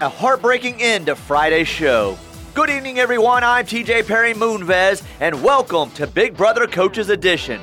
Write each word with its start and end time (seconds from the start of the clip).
a 0.00 0.08
heartbreaking 0.08 0.80
end 0.80 1.06
to 1.06 1.14
Friday's 1.14 1.68
show. 1.68 2.16
Good 2.54 2.70
evening, 2.70 2.98
everyone. 2.98 3.44
I'm 3.44 3.66
TJ 3.66 4.06
Perry 4.06 4.32
Moonves, 4.32 5.04
and 5.20 5.42
welcome 5.42 5.90
to 5.90 6.06
Big 6.06 6.38
Brother 6.38 6.66
Coaches 6.66 7.10
Edition. 7.10 7.60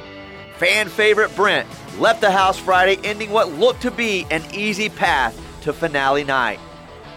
Fan 0.57 0.87
favorite 0.87 1.35
Brent 1.35 1.67
left 1.97 2.21
the 2.21 2.29
house 2.29 2.59
Friday, 2.59 2.99
ending 3.03 3.31
what 3.31 3.53
looked 3.53 3.81
to 3.81 3.91
be 3.91 4.27
an 4.29 4.43
easy 4.53 4.87
path 4.87 5.35
to 5.61 5.73
finale 5.73 6.23
night. 6.23 6.59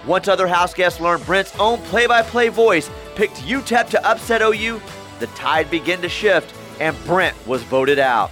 Once 0.07 0.27
other 0.27 0.47
house 0.47 0.73
guests 0.73 1.01
learned 1.01 1.27
Brent's 1.27 1.55
own 1.59 1.79
play 1.81 2.07
by 2.07 2.23
play 2.23 2.49
voice 2.49 2.91
picked 3.15 3.43
UTEP 3.43 3.91
to 3.91 4.09
upset 4.09 4.41
OU, 4.41 4.81
the 5.19 5.27
tide 5.29 5.71
began 5.71 6.01
to 6.01 6.09
shift, 6.09 6.55
and 6.81 6.97
Brent 7.05 7.37
was 7.47 7.63
voted 7.65 7.99
out. 7.99 8.31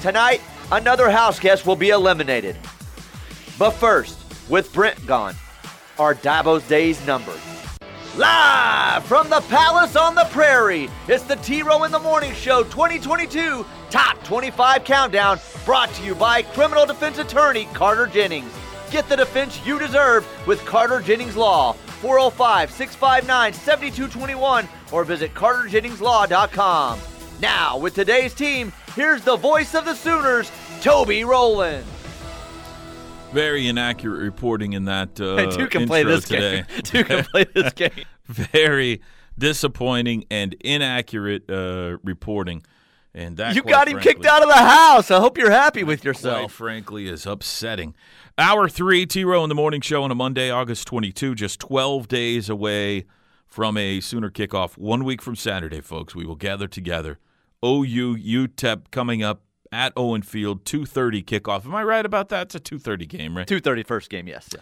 Tonight, 0.00 0.40
another 0.70 1.10
house 1.10 1.40
guest 1.40 1.66
will 1.66 1.74
be 1.74 1.90
eliminated. 1.90 2.56
But 3.58 3.72
first, 3.72 4.16
with 4.48 4.72
Brent 4.72 5.04
gone, 5.08 5.34
are 6.00 6.14
Dabo's 6.14 6.66
days 6.66 7.06
numbered. 7.06 7.38
Live 8.16 9.04
from 9.04 9.28
the 9.28 9.42
Palace 9.42 9.96
on 9.96 10.14
the 10.14 10.24
Prairie, 10.30 10.88
it's 11.06 11.24
the 11.24 11.36
T 11.36 11.62
Row 11.62 11.84
in 11.84 11.92
the 11.92 11.98
Morning 11.98 12.32
Show 12.32 12.62
2022 12.64 13.66
Top 13.90 14.24
25 14.24 14.82
Countdown, 14.84 15.38
brought 15.66 15.92
to 15.92 16.02
you 16.02 16.14
by 16.14 16.40
criminal 16.40 16.86
defense 16.86 17.18
attorney 17.18 17.66
Carter 17.74 18.06
Jennings. 18.06 18.50
Get 18.90 19.10
the 19.10 19.16
defense 19.16 19.60
you 19.66 19.78
deserve 19.78 20.26
with 20.46 20.64
Carter 20.64 21.00
Jennings 21.00 21.36
Law. 21.36 21.74
405 22.00 22.70
659 22.70 23.52
7221 23.52 24.68
or 24.90 25.04
visit 25.04 25.34
carterjenningslaw.com. 25.34 26.98
Now, 27.42 27.76
with 27.76 27.94
today's 27.94 28.32
team, 28.32 28.72
here's 28.96 29.22
the 29.22 29.36
voice 29.36 29.74
of 29.74 29.84
the 29.84 29.94
Sooners, 29.94 30.50
Toby 30.80 31.24
Rowland. 31.24 31.84
Very 33.32 33.68
inaccurate 33.68 34.18
reporting 34.20 34.72
in 34.72 34.86
that 34.86 35.20
uh, 35.20 35.50
Two 35.56 35.66
can 35.68 35.86
play 35.86 36.02
this 36.02 36.24
today. 36.24 36.64
game. 36.68 36.82
Two 36.82 37.04
can 37.04 37.24
play 37.24 37.44
this 37.54 37.72
game. 37.74 38.04
Very 38.26 39.00
disappointing 39.38 40.24
and 40.30 40.54
inaccurate 40.60 41.48
uh, 41.50 41.98
reporting. 42.02 42.62
And 43.14 43.36
that, 43.38 43.54
You 43.56 43.62
got 43.62 43.88
him 43.88 43.94
frankly, 43.94 44.14
kicked 44.14 44.26
out 44.26 44.42
of 44.42 44.48
the 44.48 44.54
house. 44.54 45.10
I 45.10 45.18
hope 45.18 45.36
you're 45.38 45.50
happy 45.50 45.82
with 45.84 46.04
yourself. 46.04 46.52
frankly, 46.52 47.08
is 47.08 47.26
upsetting. 47.26 47.94
Hour 48.38 48.68
three, 48.68 49.04
T 49.06 49.24
Row 49.24 49.42
in 49.42 49.48
the 49.48 49.54
Morning 49.54 49.80
Show 49.80 50.02
on 50.04 50.10
a 50.10 50.14
Monday, 50.14 50.50
August 50.50 50.86
22, 50.86 51.34
just 51.34 51.60
12 51.60 52.08
days 52.08 52.48
away 52.48 53.06
from 53.46 53.76
a 53.76 54.00
Sooner 54.00 54.30
kickoff. 54.30 54.78
One 54.78 55.04
week 55.04 55.22
from 55.22 55.34
Saturday, 55.34 55.80
folks. 55.80 56.14
We 56.14 56.24
will 56.24 56.36
gather 56.36 56.68
together. 56.68 57.18
OU 57.64 58.16
UTEP 58.16 58.90
coming 58.92 59.22
up 59.22 59.42
at 59.72 59.92
Owen 59.96 60.22
Field, 60.22 60.64
2.30 60.64 61.24
kickoff. 61.24 61.64
Am 61.64 61.74
I 61.74 61.82
right 61.82 62.04
about 62.04 62.28
that? 62.30 62.54
It's 62.54 62.54
a 62.54 62.60
2.30 62.60 63.08
game, 63.08 63.36
right? 63.36 63.46
230 63.46 63.82
first 63.84 64.10
game, 64.10 64.26
yes. 64.26 64.48
Yeah. 64.52 64.60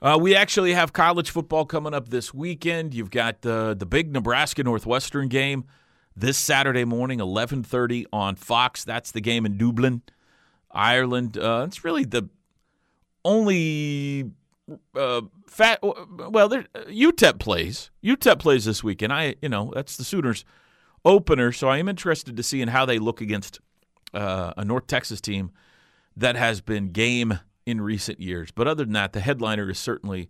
Uh, 0.00 0.18
we 0.18 0.36
actually 0.36 0.74
have 0.74 0.92
college 0.92 1.30
football 1.30 1.64
coming 1.64 1.94
up 1.94 2.10
this 2.10 2.34
weekend. 2.34 2.92
You've 2.92 3.10
got 3.10 3.40
the 3.40 3.74
the 3.76 3.86
big 3.86 4.12
Nebraska 4.12 4.62
Northwestern 4.62 5.28
game 5.28 5.64
this 6.14 6.36
Saturday 6.36 6.84
morning, 6.84 7.18
eleven 7.18 7.62
thirty 7.62 8.04
on 8.12 8.36
Fox. 8.36 8.84
That's 8.84 9.10
the 9.10 9.22
game 9.22 9.46
in 9.46 9.56
Dublin, 9.56 10.02
Ireland. 10.70 11.38
Uh, 11.38 11.64
it's 11.66 11.82
really 11.82 12.04
the 12.04 12.28
only 13.24 14.30
uh, 14.94 15.22
fat. 15.46 15.78
Well, 15.82 16.48
there, 16.50 16.66
UTEP 16.74 17.38
plays. 17.38 17.90
UTEP 18.04 18.38
plays 18.38 18.66
this 18.66 18.84
weekend. 18.84 19.14
I, 19.14 19.36
you 19.40 19.48
know, 19.48 19.72
that's 19.74 19.96
the 19.96 20.04
Sooners 20.04 20.44
opener. 21.06 21.52
So 21.52 21.68
I 21.68 21.78
am 21.78 21.88
interested 21.88 22.36
to 22.36 22.42
see 22.42 22.60
in 22.60 22.68
how 22.68 22.84
they 22.84 22.98
look 22.98 23.22
against 23.22 23.60
uh, 24.16 24.54
a 24.56 24.64
North 24.64 24.86
Texas 24.86 25.20
team 25.20 25.50
that 26.16 26.36
has 26.36 26.60
been 26.60 26.88
game 26.88 27.38
in 27.66 27.80
recent 27.80 28.20
years. 28.20 28.50
But 28.50 28.66
other 28.66 28.84
than 28.84 28.94
that, 28.94 29.12
the 29.12 29.20
headliner 29.20 29.68
is 29.68 29.78
certainly 29.78 30.28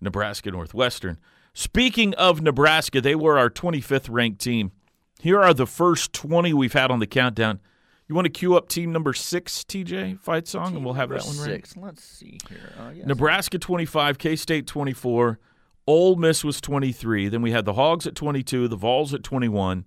Nebraska 0.00 0.50
Northwestern. 0.50 1.18
Speaking 1.54 2.14
of 2.14 2.40
Nebraska, 2.40 3.00
they 3.00 3.14
were 3.14 3.38
our 3.38 3.50
25th 3.50 4.08
ranked 4.10 4.40
team. 4.40 4.72
Here 5.20 5.40
are 5.40 5.54
the 5.54 5.66
first 5.66 6.12
20 6.12 6.52
we've 6.52 6.72
had 6.72 6.90
on 6.90 6.98
the 6.98 7.06
countdown. 7.06 7.60
You 8.08 8.14
want 8.14 8.26
to 8.26 8.30
cue 8.30 8.56
up 8.56 8.68
team 8.68 8.92
number 8.92 9.12
six, 9.14 9.64
TJ, 9.64 10.18
fight 10.18 10.48
song, 10.48 10.74
and 10.74 10.84
we'll 10.84 10.94
have 10.94 11.08
that 11.10 11.24
one 11.24 11.38
right. 11.38 11.46
Six. 11.46 11.76
Let's 11.76 12.04
see 12.04 12.38
here. 12.48 12.72
Uh, 12.78 12.90
yes. 12.94 13.06
Nebraska 13.06 13.58
25, 13.58 14.18
K 14.18 14.36
State 14.36 14.66
24, 14.66 15.38
Ole 15.86 16.16
Miss 16.16 16.44
was 16.44 16.60
23. 16.60 17.28
Then 17.28 17.42
we 17.42 17.52
had 17.52 17.64
the 17.64 17.74
Hogs 17.74 18.06
at 18.06 18.14
22, 18.14 18.68
the 18.68 18.76
Vols 18.76 19.14
at 19.14 19.22
21, 19.22 19.86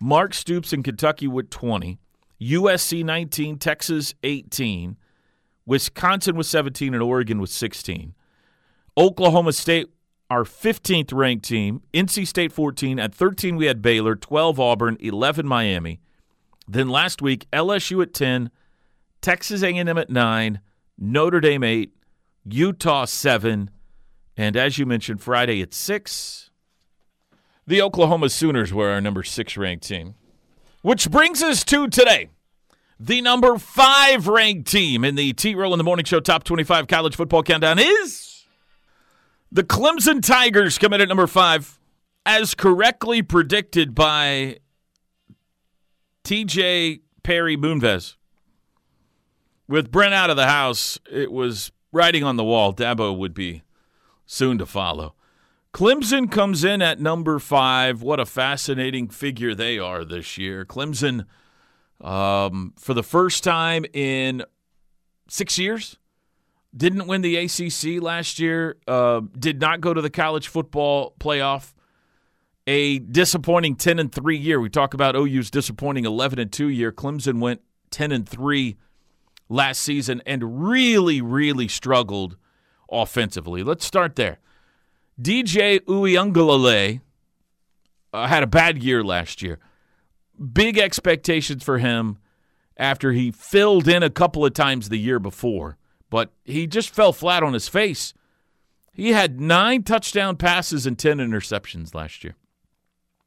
Mark 0.00 0.32
Stoops 0.32 0.72
in 0.72 0.82
Kentucky 0.82 1.26
with 1.26 1.50
20, 1.50 1.98
USC 2.40 3.04
19, 3.04 3.58
Texas 3.58 4.14
18, 4.22 4.96
Wisconsin 5.66 6.36
was 6.36 6.48
17, 6.48 6.94
and 6.94 7.02
Oregon 7.02 7.40
was 7.40 7.52
16. 7.52 8.14
Oklahoma 8.96 9.52
State, 9.52 9.88
our 10.30 10.44
15th 10.44 11.12
ranked 11.12 11.44
team, 11.44 11.82
NC 11.92 12.26
State 12.26 12.52
14. 12.52 12.98
At 12.98 13.14
13, 13.14 13.56
we 13.56 13.66
had 13.66 13.82
Baylor, 13.82 14.16
12 14.16 14.58
Auburn, 14.58 14.96
11 15.00 15.46
Miami. 15.46 16.00
Then 16.66 16.88
last 16.88 17.20
week, 17.20 17.46
LSU 17.52 18.02
at 18.02 18.14
10, 18.14 18.50
Texas 19.20 19.62
A&M 19.62 19.88
at 19.98 20.08
9, 20.08 20.60
Notre 20.98 21.40
Dame 21.40 21.64
8, 21.64 21.92
Utah 22.44 23.04
7, 23.04 23.70
and 24.36 24.56
as 24.56 24.78
you 24.78 24.86
mentioned, 24.86 25.20
Friday 25.20 25.60
at 25.60 25.74
6, 25.74 26.50
the 27.66 27.82
Oklahoma 27.82 28.30
Sooners 28.30 28.72
were 28.72 28.88
our 28.90 29.00
number 29.00 29.22
6 29.22 29.56
ranked 29.56 29.86
team. 29.86 30.14
Which 30.82 31.10
brings 31.10 31.42
us 31.42 31.62
to 31.64 31.88
today. 31.88 32.30
The 32.98 33.20
number 33.20 33.58
5 33.58 34.28
ranked 34.28 34.70
team 34.70 35.04
in 35.04 35.14
the 35.14 35.32
T 35.32 35.54
Row 35.54 35.72
in 35.72 35.78
the 35.78 35.84
Morning 35.84 36.04
Show 36.04 36.20
Top 36.20 36.44
25 36.44 36.86
College 36.86 37.16
Football 37.16 37.42
Countdown 37.42 37.78
is 37.78 38.44
the 39.52 39.62
Clemson 39.62 40.22
Tigers 40.22 40.78
come 40.78 40.92
in 40.92 41.00
at 41.00 41.08
number 41.08 41.26
5 41.26 41.78
as 42.24 42.54
correctly 42.54 43.22
predicted 43.22 43.94
by 43.94 44.58
TJ 46.24 47.00
Perry 47.22 47.56
Moonves. 47.56 48.16
With 49.68 49.90
Brent 49.90 50.14
out 50.14 50.30
of 50.30 50.36
the 50.36 50.46
house, 50.46 50.98
it 51.10 51.30
was 51.30 51.72
writing 51.92 52.24
on 52.24 52.36
the 52.36 52.44
wall. 52.44 52.72
Dabo 52.72 53.16
would 53.16 53.34
be 53.34 53.62
soon 54.26 54.58
to 54.58 54.66
follow. 54.66 55.14
Clemson 55.72 56.30
comes 56.30 56.64
in 56.64 56.82
at 56.82 57.00
number 57.00 57.38
five. 57.38 58.02
What 58.02 58.18
a 58.18 58.26
fascinating 58.26 59.08
figure 59.08 59.54
they 59.54 59.78
are 59.78 60.04
this 60.04 60.36
year. 60.36 60.64
Clemson, 60.64 61.26
um, 62.00 62.74
for 62.76 62.92
the 62.92 63.02
first 63.02 63.44
time 63.44 63.84
in 63.92 64.42
six 65.28 65.58
years, 65.58 65.96
didn't 66.76 67.06
win 67.06 67.22
the 67.22 67.36
ACC 67.36 68.02
last 68.02 68.38
year, 68.38 68.76
uh, 68.88 69.20
did 69.38 69.60
not 69.60 69.80
go 69.80 69.94
to 69.94 70.00
the 70.00 70.10
college 70.10 70.48
football 70.48 71.14
playoff 71.20 71.72
a 72.66 72.98
disappointing 73.00 73.74
10 73.74 73.98
and 73.98 74.12
3 74.12 74.36
year. 74.36 74.60
We 74.60 74.68
talk 74.68 74.94
about 74.94 75.16
OU's 75.16 75.50
disappointing 75.50 76.04
11 76.04 76.38
and 76.38 76.52
2 76.52 76.68
year. 76.68 76.92
Clemson 76.92 77.40
went 77.40 77.62
10 77.90 78.12
and 78.12 78.28
3 78.28 78.76
last 79.48 79.80
season 79.80 80.22
and 80.26 80.62
really 80.62 81.20
really 81.20 81.66
struggled 81.66 82.36
offensively. 82.90 83.62
Let's 83.64 83.84
start 83.84 84.16
there. 84.16 84.38
DJ 85.20 85.80
Uiagalelei 85.80 87.00
uh, 88.12 88.26
had 88.26 88.42
a 88.42 88.46
bad 88.46 88.82
year 88.82 89.04
last 89.04 89.42
year. 89.42 89.58
Big 90.52 90.78
expectations 90.78 91.62
for 91.62 91.78
him 91.78 92.18
after 92.76 93.12
he 93.12 93.30
filled 93.30 93.86
in 93.86 94.02
a 94.02 94.08
couple 94.08 94.44
of 94.46 94.54
times 94.54 94.88
the 94.88 94.96
year 94.96 95.18
before, 95.18 95.76
but 96.08 96.32
he 96.44 96.66
just 96.66 96.90
fell 96.90 97.12
flat 97.12 97.42
on 97.42 97.52
his 97.52 97.68
face. 97.68 98.14
He 98.92 99.12
had 99.12 99.40
9 99.40 99.82
touchdown 99.82 100.36
passes 100.36 100.86
and 100.86 100.98
10 100.98 101.18
interceptions 101.18 101.94
last 101.94 102.24
year. 102.24 102.36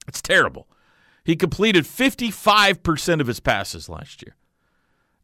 It's 0.08 0.22
terrible. 0.22 0.68
He 1.24 1.36
completed 1.36 1.86
55% 1.86 3.22
of 3.22 3.28
his 3.28 3.40
passes 3.40 3.88
last 3.88 4.24
year. 4.24 4.36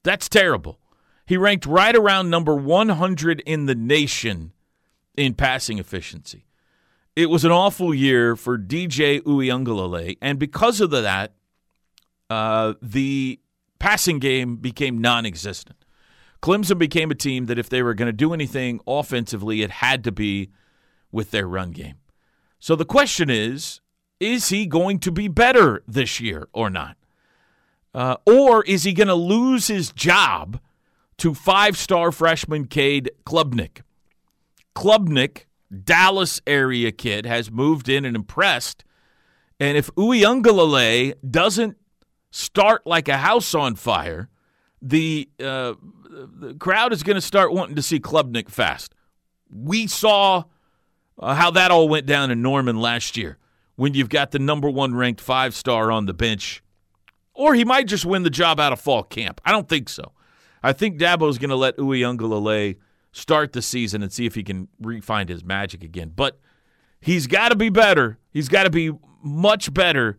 That's 0.04 0.30
terrible. 0.30 0.80
He 1.26 1.36
ranked 1.36 1.66
right 1.66 1.96
around 1.96 2.30
number 2.30 2.56
100 2.56 3.42
in 3.42 3.66
the 3.66 3.76
nation 3.76 4.54
in 5.18 5.34
passing 5.34 5.80
efficiency. 5.80 6.46
It 7.16 7.30
was 7.30 7.44
an 7.44 7.52
awful 7.52 7.94
year 7.94 8.36
for 8.36 8.58
DJ 8.58 9.22
Uiagalelei, 9.22 10.18
and 10.22 10.40
because 10.40 10.80
of 10.80 10.92
that, 10.92 11.34
uh, 12.30 12.74
the 12.82 13.40
passing 13.80 14.20
game 14.20 14.58
became 14.58 15.00
non-existent. 15.00 15.84
Clemson 16.42 16.78
became 16.78 17.12
a 17.12 17.16
team 17.16 17.48
that 17.48 17.60
if 17.60 17.70
they 17.70 17.84
were 17.84 17.94
going 17.94 18.08
to 18.08 18.14
do 18.14 18.34
anything 18.34 18.80
offensively, 18.88 19.62
it 19.62 19.72
had 19.72 20.04
to 20.06 20.12
be 20.12 20.52
with 21.12 21.32
their 21.32 21.48
run 21.48 21.72
game. 21.72 21.96
So 22.60 22.76
the 22.76 22.86
question 22.86 23.30
is, 23.30 23.82
is 24.20 24.50
he 24.50 24.66
going 24.66 25.00
to 25.00 25.12
be 25.12 25.28
better 25.28 25.84
this 25.88 26.20
year 26.20 26.48
or 26.54 26.70
not? 26.70 26.98
Uh, 27.94 28.18
or 28.26 28.64
is 28.66 28.84
he 28.84 28.94
going 28.94 29.08
to 29.08 29.16
lose 29.16 29.68
his 29.68 29.92
job 29.92 30.60
to 31.18 31.34
five 31.34 31.78
star 31.78 32.12
freshman 32.12 32.66
Cade 32.66 33.12
Klubnik? 33.26 33.82
Klubnik, 34.76 35.46
Dallas 35.84 36.42
area 36.48 36.92
kid, 36.92 37.26
has 37.26 37.52
moved 37.52 37.90
in 37.90 38.06
and 38.06 38.16
impressed. 38.16 38.84
And 39.60 39.78
if 39.78 39.94
Uiagalelei 39.96 41.16
doesn't 41.30 41.78
start 42.32 42.88
like 42.88 43.08
a 43.08 43.18
house 43.18 43.54
on 43.54 43.76
fire, 43.76 44.30
the, 44.82 45.30
uh, 45.40 45.74
the 46.10 46.56
crowd 46.60 46.94
is 46.94 47.04
going 47.04 47.16
to 47.16 47.22
start 47.22 47.54
wanting 47.54 47.76
to 47.76 47.82
see 47.82 48.00
Klubnik 48.00 48.50
fast. 48.50 48.96
We 49.52 49.88
saw 49.88 50.46
uh, 51.18 51.36
how 51.36 51.52
that 51.52 51.72
all 51.72 51.90
went 51.90 52.06
down 52.06 52.32
in 52.32 52.42
Norman 52.42 52.80
last 52.80 53.18
year 53.18 53.38
when 53.76 53.94
you've 53.94 54.10
got 54.10 54.32
the 54.32 54.40
number 54.40 54.70
one 54.70 54.96
ranked 54.96 55.22
five 55.22 55.54
star 55.54 55.92
on 55.92 56.06
the 56.06 56.14
bench. 56.14 56.64
Or 57.34 57.56
he 57.56 57.64
might 57.64 57.88
just 57.88 58.06
win 58.06 58.24
the 58.24 58.30
job 58.30 58.60
out 58.60 58.74
of 58.74 58.80
fall 58.82 59.04
camp. 59.04 59.40
I 59.46 59.52
don't 59.52 59.70
think 59.70 59.88
so. 59.88 60.12
I 60.62 60.74
think 60.74 61.00
Dabo's 61.00 61.38
going 61.38 61.52
to 61.52 61.56
let 61.56 61.78
Uiagalelei 61.78 62.78
start 63.12 63.54
the 63.54 63.62
season 63.62 64.02
and 64.02 64.12
see 64.12 64.26
if 64.26 64.36
he 64.36 64.44
can 64.44 64.68
refine 64.80 65.28
his 65.28 65.44
magic 65.44 65.84
again. 65.84 66.12
But 66.16 66.40
he's 67.02 67.28
got 67.28 67.50
to 67.50 67.56
be 67.56 67.70
better. 67.70 68.20
He's 68.32 68.50
got 68.50 68.64
to 68.64 68.70
be 68.70 68.92
much 69.24 69.74
better 69.74 70.18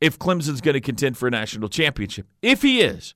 if 0.00 0.18
Clemson's 0.18 0.60
going 0.60 0.74
to 0.74 0.80
contend 0.80 1.16
for 1.18 1.28
a 1.28 1.30
national 1.30 1.68
championship. 1.68 2.26
If 2.42 2.62
he 2.62 2.80
is, 2.80 3.14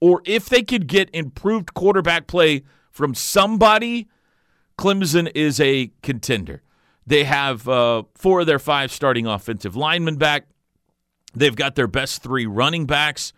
or 0.00 0.22
if 0.24 0.48
they 0.48 0.62
could 0.62 0.86
get 0.86 1.10
improved 1.12 1.74
quarterback 1.74 2.26
play 2.26 2.62
from 2.90 3.14
somebody, 3.14 4.08
Clemson 4.78 5.30
is 5.34 5.60
a 5.60 5.90
contender. 6.02 6.62
They 7.06 7.24
have 7.24 7.68
uh, 7.68 8.04
four 8.14 8.40
of 8.40 8.46
their 8.46 8.58
five 8.58 8.92
starting 8.92 9.26
offensive 9.26 9.76
linemen 9.76 10.16
back. 10.16 10.46
They've 11.34 11.54
got 11.54 11.74
their 11.74 11.86
best 11.86 12.22
three 12.22 12.46
running 12.46 12.86
backs, 12.86 13.32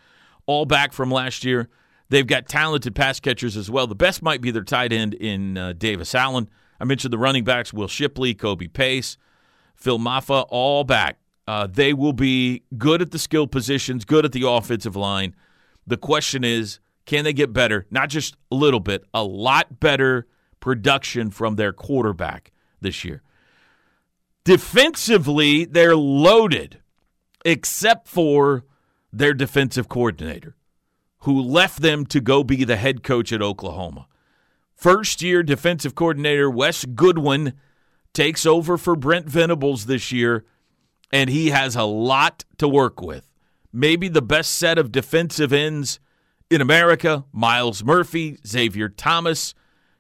all 0.47 0.67
back 0.67 0.93
from 0.93 1.11
last 1.11 1.45
year. 1.45 1.69
They've 2.08 2.26
got 2.26 2.49
talented 2.49 2.94
pass 2.94 3.19
catchers 3.20 3.56
as 3.56 3.70
well. 3.70 3.87
The 3.87 3.94
best 3.94 4.23
might 4.23 4.41
be 4.41 4.50
their 4.50 4.62
tight 4.64 4.93
end 4.93 5.14
in 5.14 5.58
uh, 5.58 5.73
Davis 5.73 6.14
Allen. 6.14 6.49
I 6.81 6.85
mentioned 6.85 7.12
the 7.12 7.19
running 7.19 7.44
backs 7.44 7.73
Will 7.73 7.88
Shipley, 7.88 8.35
Kobe 8.35 8.69
Pace, 8.69 9.17
Phil 9.75 9.99
Mafah, 9.99 10.47
all 10.49 10.85
back. 10.85 11.19
Uh, 11.49 11.67
they 11.67 11.93
will 11.93 12.12
be 12.12 12.62
good 12.76 13.03
at 13.03 13.11
the 13.12 13.19
skill 13.19 13.47
positions, 13.47 14.05
good 14.05 14.25
at 14.25 14.32
the 14.32 14.49
offensive 14.49 14.97
line. 14.97 15.35
The 15.87 15.97
question 15.97 16.44
is, 16.44 16.81
can 17.05 17.25
they 17.25 17.32
get 17.32 17.53
better? 17.53 17.87
Not 17.91 18.08
just 18.08 18.37
a 18.50 18.56
little 18.56 18.81
bit, 18.81 19.05
a 19.14 19.23
lot 19.23 19.79
better 19.79 20.26
production 20.58 21.31
from 21.31 21.55
their 21.55 21.73
quarterback 21.73 22.50
this 22.81 23.05
year. 23.05 23.23
Defensively, 24.44 25.64
they're 25.64 25.97
loaded, 25.97 26.81
except 27.44 28.08
for 28.08 28.64
their 29.12 29.35
defensive 29.35 29.88
coordinator, 29.88 30.56
who 31.21 31.41
left 31.41 31.83
them 31.83 32.07
to 32.07 32.21
go 32.21 32.45
be 32.45 32.65
the 32.65 32.77
head 32.77 33.03
coach 33.03 33.33
at 33.33 33.43
Oklahoma. 33.43 34.07
First 34.75 35.23
year 35.23 35.43
defensive 35.43 35.95
coordinator 35.95 36.51
Wes 36.51 36.85
Goodwin 36.85 37.55
takes 38.13 38.45
over 38.47 38.77
for 38.77 38.95
Brent 38.95 39.27
Venables 39.27 39.87
this 39.87 40.13
year, 40.13 40.45
and 41.13 41.31
he 41.31 41.51
has 41.51 41.77
a 41.77 41.85
lot 41.85 42.45
to 42.59 42.69
work 42.69 43.01
with. 43.01 43.29
Maybe 43.73 44.09
the 44.09 44.23
best 44.23 44.55
set 44.55 44.79
of 44.79 44.93
defensive 44.93 45.53
ends 45.53 46.01
in 46.51 46.61
America 46.61 47.25
Myles 47.33 47.83
Murphy, 47.83 48.39
Xavier 48.47 48.89
Thomas, 48.89 49.55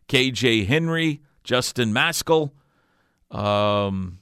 KJ 0.08 0.66
Henry, 0.66 1.20
Justin 1.42 1.92
Mascoll. 1.92 2.52
Um, 3.30 4.20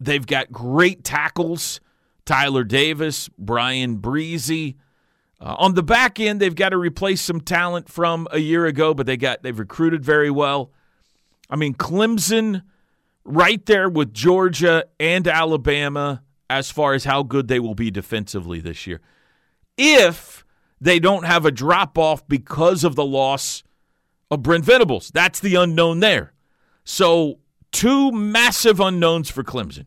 They've 0.00 0.26
got 0.26 0.52
great 0.52 1.04
tackles 1.04 1.80
Tyler 2.24 2.64
Davis, 2.64 3.28
Bryan 3.38 3.98
Bresee. 3.98 4.76
Uh, 5.44 5.54
on 5.58 5.74
the 5.74 5.82
back 5.82 6.18
end, 6.18 6.40
they've 6.40 6.54
got 6.54 6.70
to 6.70 6.78
replace 6.78 7.20
some 7.20 7.38
talent 7.38 7.90
from 7.90 8.26
a 8.30 8.38
year 8.38 8.64
ago, 8.64 8.94
but 8.94 9.04
they 9.04 9.18
got 9.18 9.42
they've 9.42 9.58
recruited 9.58 10.02
very 10.02 10.30
well. 10.30 10.72
I 11.50 11.56
mean, 11.56 11.74
Clemson 11.74 12.62
right 13.24 13.64
there 13.66 13.90
with 13.90 14.14
Georgia 14.14 14.86
and 14.98 15.28
Alabama 15.28 16.22
as 16.48 16.70
far 16.70 16.94
as 16.94 17.04
how 17.04 17.22
good 17.22 17.48
they 17.48 17.60
will 17.60 17.74
be 17.74 17.90
defensively 17.90 18.58
this 18.60 18.86
year. 18.86 19.02
If 19.76 20.46
they 20.80 20.98
don't 20.98 21.24
have 21.24 21.44
a 21.44 21.50
drop 21.50 21.98
off 21.98 22.26
because 22.26 22.82
of 22.82 22.96
the 22.96 23.04
loss 23.04 23.62
of 24.30 24.42
Brent 24.42 24.64
Venables, 24.64 25.10
that's 25.12 25.40
the 25.40 25.56
unknown 25.56 26.00
there. 26.00 26.32
So 26.84 27.40
two 27.70 28.10
massive 28.12 28.80
unknowns 28.80 29.28
for 29.28 29.44
Clemson 29.44 29.84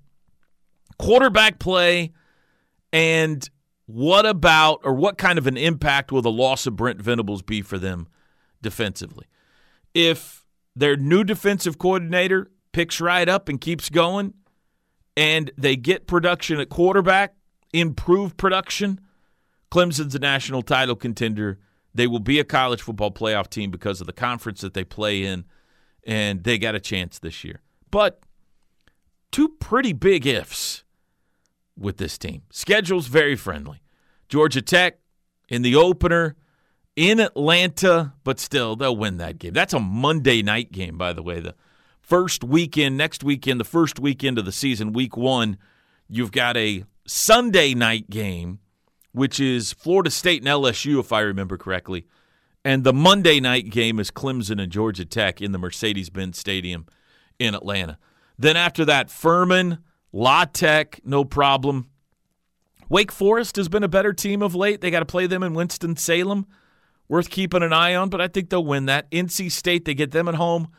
quarterback 0.99 1.57
play, 1.59 2.11
and 2.91 3.49
what 3.87 4.25
about, 4.25 4.81
or 4.83 4.93
what 4.93 5.17
kind 5.17 5.39
of 5.39 5.47
an 5.47 5.57
impact 5.57 6.11
will 6.11 6.21
the 6.21 6.29
loss 6.29 6.67
of 6.67 6.75
Brent 6.75 7.01
Venables 7.01 7.41
be 7.41 7.61
for 7.61 7.77
them 7.77 8.07
defensively? 8.61 9.25
If 9.93 10.45
their 10.75 10.95
new 10.97 11.23
defensive 11.23 11.79
coordinator 11.79 12.51
picks 12.73 13.01
right 13.01 13.27
up 13.27 13.49
and 13.49 13.59
keeps 13.59 13.89
going, 13.89 14.33
and 15.15 15.49
they 15.57 15.75
get 15.75 16.05
production 16.05 16.59
at 16.59 16.69
quarterback, 16.69 17.33
improve 17.73 18.37
production, 18.37 18.99
Clemson's 19.71 20.13
a 20.13 20.19
national 20.19 20.61
title 20.61 20.95
contender. 20.95 21.57
They 21.95 22.07
will 22.07 22.19
be 22.19 22.39
a 22.39 22.43
college 22.43 22.81
football 22.81 23.11
playoff 23.11 23.49
team 23.49 23.71
because 23.71 24.01
of 24.01 24.07
the 24.07 24.13
conference 24.13 24.61
that 24.61 24.73
they 24.73 24.83
play 24.83 25.23
in, 25.23 25.45
and 26.05 26.43
they 26.43 26.57
got 26.57 26.75
a 26.75 26.79
chance 26.79 27.19
this 27.19 27.43
year. 27.43 27.61
But 27.89 28.21
two 29.31 29.47
pretty 29.47 29.93
big 29.93 30.27
ifs 30.27 30.83
with 31.77 31.97
this 31.97 32.17
team. 32.17 32.43
Schedule's 32.51 33.07
very 33.07 33.35
friendly. 33.35 33.81
Georgia 34.29 34.61
Tech 34.61 34.99
in 35.49 35.61
the 35.61 35.75
opener 35.75 36.35
in 36.95 37.19
Atlanta, 37.19 38.13
but 38.23 38.39
still 38.39 38.75
they'll 38.75 38.95
win 38.95 39.17
that 39.17 39.37
game. 39.37 39.53
That's 39.53 39.73
a 39.73 39.79
Monday 39.79 40.41
night 40.41 40.71
game, 40.71 40.97
by 40.97 41.13
the 41.13 41.23
way. 41.23 41.39
The 41.39 41.55
first 42.01 42.43
weekend, 42.43 42.97
next 42.97 43.23
weekend, 43.23 43.59
the 43.59 43.65
first 43.65 43.99
weekend 43.99 44.39
of 44.39 44.45
the 44.45 44.51
season, 44.51 44.93
week 44.93 45.15
one, 45.15 45.57
you've 46.09 46.31
got 46.31 46.57
a 46.57 46.83
Sunday 47.05 47.73
night 47.73 48.09
game, 48.09 48.59
which 49.11 49.39
is 49.39 49.73
Florida 49.73 50.09
State 50.09 50.41
and 50.41 50.49
LSU, 50.49 50.99
if 50.99 51.13
I 51.13 51.21
remember 51.21 51.57
correctly. 51.57 52.05
And 52.65 52.83
the 52.83 52.93
Monday 52.93 53.39
night 53.39 53.69
game 53.69 53.99
is 53.99 54.11
Clemson 54.11 54.61
and 54.61 54.71
Georgia 54.71 55.05
Tech 55.05 55.41
in 55.41 55.53
the 55.53 55.57
Mercedes 55.57 56.09
Benz 56.09 56.37
Stadium 56.37 56.85
in 57.39 57.55
Atlanta. 57.55 57.97
Then 58.37 58.57
after 58.57 58.83
that, 58.85 59.09
Furman, 59.09 59.77
La 60.11 60.45
Tech, 60.45 60.99
no 61.03 61.23
problem. 61.25 61.89
Wake 62.89 63.11
Forest 63.11 63.57
has 63.57 63.67
been 63.67 63.83
a 63.83 63.89
better 63.89 64.13
team 64.13 64.41
of 64.41 64.55
late. 64.55 64.81
They 64.81 64.91
got 64.91 64.99
to 64.99 65.05
play 65.05 65.27
them 65.27 65.43
in 65.43 65.53
Winston-Salem. 65.53 66.47
Worth 67.09 67.29
keeping 67.29 67.63
an 67.63 67.73
eye 67.73 67.95
on, 67.95 68.09
but 68.09 68.19
I 68.19 68.27
think 68.27 68.49
they'll 68.49 68.63
win 68.63 68.85
that. 68.87 69.09
NC 69.11 69.51
State, 69.51 69.85
they 69.85 69.93
get 69.93 70.11
them 70.11 70.27
at 70.27 70.35
home. 70.35 70.69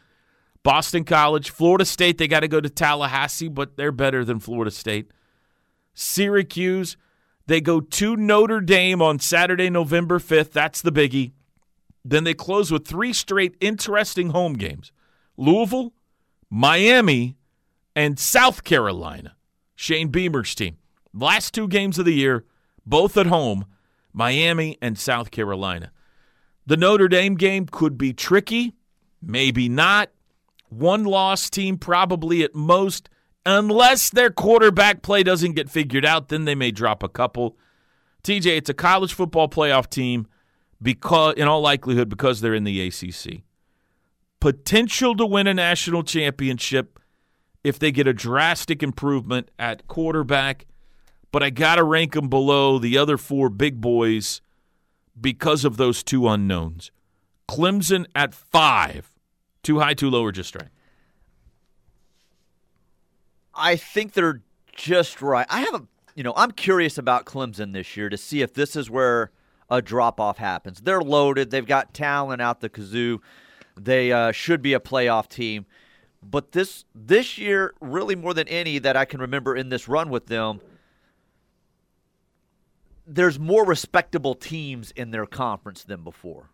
Boston 0.63 1.05
College. 1.05 1.51
Florida 1.51 1.87
State, 1.87 2.19
they 2.19 2.29
got 2.29 2.41
to 2.41 2.49
go 2.49 2.61
to 2.61 2.69
Tallahassee, 2.69 3.49
but 3.49 3.77
they're 3.77 3.93
better 3.93 4.25
than 4.25 4.39
Florida 4.39 4.71
State. 4.71 5.11
Syracuse, 5.95 6.99
they 7.47 7.63
go 7.63 7.81
to 7.81 8.15
Notre 8.15 8.61
Dame 8.61 9.01
on 9.01 9.19
Saturday, 9.19 9.71
November 9.71 10.19
5th. 10.19 10.53
That's 10.53 10.83
the 10.83 10.93
biggie. 10.93 11.33
Then 12.05 12.25
they 12.25 12.35
close 12.35 12.71
with 12.71 12.87
three 12.87 13.15
straight 13.15 13.57
interesting 13.61 14.31
home 14.31 14.53
games 14.53 14.93
Louisville, 15.39 15.95
Miami, 16.51 17.38
and 17.99 18.17
South 18.17 18.63
Carolina. 18.63 19.35
Shane 19.75 20.07
Beamer's 20.07 20.55
team. 20.55 20.77
Last 21.13 21.53
two 21.53 21.67
games 21.67 21.99
of 21.99 22.05
the 22.05 22.15
year, 22.15 22.45
both 22.87 23.17
at 23.17 23.27
home, 23.27 23.65
Miami 24.13 24.79
and 24.81 24.97
South 24.97 25.33
Carolina. 25.33 25.91
The 26.65 26.77
Notre 26.77 27.09
Dame 27.09 27.35
game 27.35 27.67
could 27.67 27.99
be 27.99 28.13
tricky, 28.13 28.77
maybe 29.21 29.69
not. 29.69 30.11
One 30.69 31.03
loss 31.03 31.51
team, 31.51 31.77
probably 31.77 32.45
at 32.45 32.55
most, 32.55 33.09
unless 33.45 34.11
their 34.11 34.31
quarterback 34.31 35.03
play 35.03 35.25
doesn't 35.25 35.57
get 35.57 35.69
figured 35.69 36.05
out, 36.05 36.29
then 36.29 36.45
they 36.45 36.55
may 36.55 36.71
drop 36.71 37.03
a 37.03 37.09
couple. 37.09 37.57
TJ, 38.23 38.59
it's 38.59 38.71
a 38.71 38.75
college 38.75 39.13
football 39.13 39.49
playoff 39.49 39.91
team 39.91 40.29
because, 40.81 41.35
in 41.35 41.49
all 41.49 41.63
likelihood, 41.63 42.09
because 42.09 42.43
they're 42.43 42.55
in 42.55 42.63
the 42.63 42.81
ACC. 42.81 43.43
Potential 44.39 45.17
to 45.17 45.27
win 45.27 45.49
a 45.49 45.55
national 45.55 46.05
championship 46.05 47.01
if 47.65 47.79
they 47.79 47.93
get 47.93 48.07
a 48.07 48.13
drastic 48.13 48.83
improvement 48.83 49.51
at 49.59 49.87
quarterback, 49.89 50.67
but 51.33 51.43
I 51.43 51.51
got 51.51 51.77
to 51.77 51.85
rank 51.85 52.15
them 52.15 52.29
below 52.29 52.79
the 52.79 52.97
other 52.97 53.19
four 53.19 53.49
big 53.49 53.81
boys 53.81 54.41
because 55.21 55.65
of 55.65 55.77
those 55.77 56.03
two 56.03 56.29
unknowns. 56.29 56.91
Clemson 57.49 58.07
at 58.15 58.35
five. 58.35 59.11
Too 59.63 59.81
high, 59.81 59.95
too 59.95 60.09
low, 60.09 60.23
or 60.23 60.33
just 60.33 60.55
right? 60.55 60.69
I 63.55 63.77
think 63.77 64.13
they're 64.13 64.43
just 64.75 65.21
right. 65.21 65.47
I 65.51 65.61
have 65.61 65.75
a, 65.75 65.83
you 66.15 66.23
know, 66.23 66.33
I'm 66.37 66.53
curious 66.53 66.97
about 66.97 67.27
Clemson 67.27 67.73
this 67.73 67.97
year 67.97 68.09
to 68.09 68.17
see 68.17 68.41
if 68.41 68.55
this 68.55 68.77
is 68.77 68.89
where 68.89 69.33
a 69.69 69.83
drop 69.83 70.21
off 70.21 70.39
happens. 70.39 70.81
They're 70.81 71.01
loaded. 71.01 71.51
They've 71.51 71.67
got 71.67 71.93
talent 71.93 72.41
out 72.41 72.61
the 72.61 72.71
kazoo. 72.71 73.19
They 73.77 74.13
uh, 74.13 74.33
should 74.33 74.63
be 74.63 74.75
a 74.75 74.81
playoff 74.81 75.29
team. 75.29 75.67
But 76.23 76.53
this 76.53 76.85
this 76.95 77.39
year, 77.39 77.75
really 77.81 78.17
more 78.17 78.35
than 78.35 78.49
any 78.49 78.79
that 78.79 78.97
I 78.97 79.05
can 79.05 79.21
remember 79.21 79.57
in 79.57 79.69
this 79.69 79.89
run 79.89 80.11
with 80.11 80.27
them, 80.27 80.61
there's 83.07 83.39
more 83.39 83.65
respectable 83.65 84.35
teams 84.35 84.91
in 84.91 85.11
their 85.11 85.27
conference 85.27 85.85
than 85.85 86.03
before. 86.03 86.51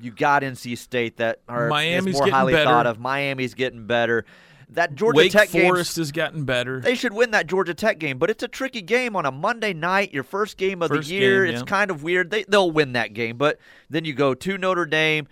You 0.00 0.10
got 0.10 0.42
NC 0.42 0.78
State 0.78 1.18
that 1.18 1.40
are 1.48 1.68
Miami's 1.68 2.14
is 2.14 2.20
more 2.20 2.30
highly 2.30 2.52
better. 2.52 2.64
thought 2.64 2.86
of. 2.86 2.98
Miami's 2.98 3.54
getting 3.54 3.86
better. 3.86 4.24
That 4.70 4.94
Georgia 4.94 5.18
Wake 5.18 5.32
Tech 5.32 5.50
Forest 5.50 5.96
game, 5.96 6.00
has 6.00 6.12
gotten 6.12 6.44
better. 6.44 6.80
they 6.80 6.94
should 6.94 7.12
win 7.12 7.32
that 7.32 7.46
Georgia 7.46 7.74
Tech 7.74 7.98
game, 7.98 8.16
but 8.16 8.30
it's 8.30 8.42
a 8.42 8.48
tricky 8.48 8.80
game 8.80 9.14
on 9.16 9.26
a 9.26 9.30
Monday 9.30 9.74
night, 9.74 10.14
your 10.14 10.22
first 10.22 10.56
game 10.56 10.80
of 10.80 10.88
First 10.88 11.08
the 11.10 11.14
year. 11.14 11.44
game, 11.44 11.54
It's 11.54 11.62
kind 11.62 11.90
of 11.90 12.02
weird. 12.02 12.30
They 12.30 12.44
they'll 12.44 12.70
win 12.70 12.94
that 12.94 13.12
game, 13.12 13.36
but 13.36 13.58
then 13.90 14.06
you 14.06 14.14
go 14.14 14.32
to 14.32 14.56
Notre 14.56 14.86
Dame. 14.86 15.28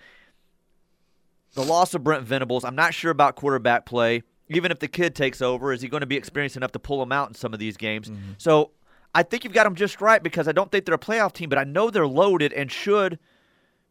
The 1.53 1.63
loss 1.63 1.93
of 1.93 2.03
Brent 2.03 2.23
Venables. 2.23 2.63
I'm 2.63 2.75
not 2.75 2.93
sure 2.93 3.11
about 3.11 3.35
quarterback 3.35 3.85
play. 3.85 4.23
Even 4.49 4.71
if 4.71 4.79
the 4.79 4.87
kid 4.87 5.15
takes 5.15 5.41
over, 5.41 5.71
is 5.71 5.81
he 5.81 5.87
going 5.87 6.01
to 6.01 6.07
be 6.07 6.17
experienced 6.17 6.57
enough 6.57 6.71
to 6.73 6.79
pull 6.79 7.01
him 7.01 7.11
out 7.11 7.29
in 7.29 7.35
some 7.35 7.53
of 7.53 7.59
these 7.59 7.77
games? 7.77 8.09
Mm-hmm. 8.09 8.33
So 8.37 8.71
I 9.15 9.23
think 9.23 9.43
you've 9.43 9.53
got 9.53 9.63
them 9.63 9.75
just 9.75 10.01
right 10.01 10.21
because 10.21 10.47
I 10.47 10.51
don't 10.51 10.71
think 10.71 10.85
they're 10.85 10.95
a 10.95 10.99
playoff 10.99 11.33
team, 11.33 11.49
but 11.49 11.57
I 11.57 11.63
know 11.63 11.89
they're 11.89 12.07
loaded 12.07 12.51
and 12.53 12.71
should 12.71 13.19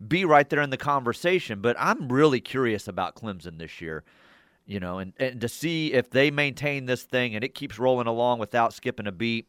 be 0.06 0.24
right 0.24 0.48
there 0.48 0.60
in 0.60 0.70
the 0.70 0.76
conversation. 0.76 1.60
But 1.60 1.76
I'm 1.78 2.08
really 2.08 2.40
curious 2.40 2.88
about 2.88 3.16
Clemson 3.16 3.58
this 3.58 3.80
year, 3.80 4.04
you 4.66 4.80
know, 4.80 4.98
and, 4.98 5.12
and 5.18 5.40
to 5.40 5.48
see 5.48 5.92
if 5.92 6.10
they 6.10 6.30
maintain 6.30 6.86
this 6.86 7.02
thing 7.02 7.34
and 7.34 7.42
it 7.42 7.54
keeps 7.54 7.78
rolling 7.78 8.06
along 8.06 8.38
without 8.38 8.74
skipping 8.74 9.06
a 9.06 9.12
beat. 9.12 9.48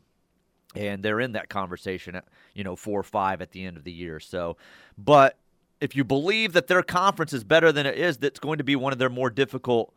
And 0.73 1.03
they're 1.03 1.19
in 1.19 1.33
that 1.33 1.49
conversation 1.49 2.15
at, 2.15 2.25
you 2.53 2.63
know, 2.63 2.77
four 2.77 2.97
or 2.97 3.03
five 3.03 3.41
at 3.41 3.51
the 3.51 3.65
end 3.65 3.75
of 3.75 3.83
the 3.83 3.91
year. 3.91 4.21
So, 4.21 4.55
but 4.97 5.37
if 5.81 5.95
you 5.95 6.03
believe 6.03 6.53
that 6.53 6.67
their 6.67 6.83
conference 6.83 7.33
is 7.33 7.43
better 7.43 7.71
than 7.71 7.85
it 7.85 7.97
is, 7.97 8.17
that's 8.17 8.39
going 8.39 8.59
to 8.59 8.63
be 8.63 8.75
one 8.75 8.93
of 8.93 8.99
their 8.99 9.09
more 9.09 9.29
difficult 9.29 9.93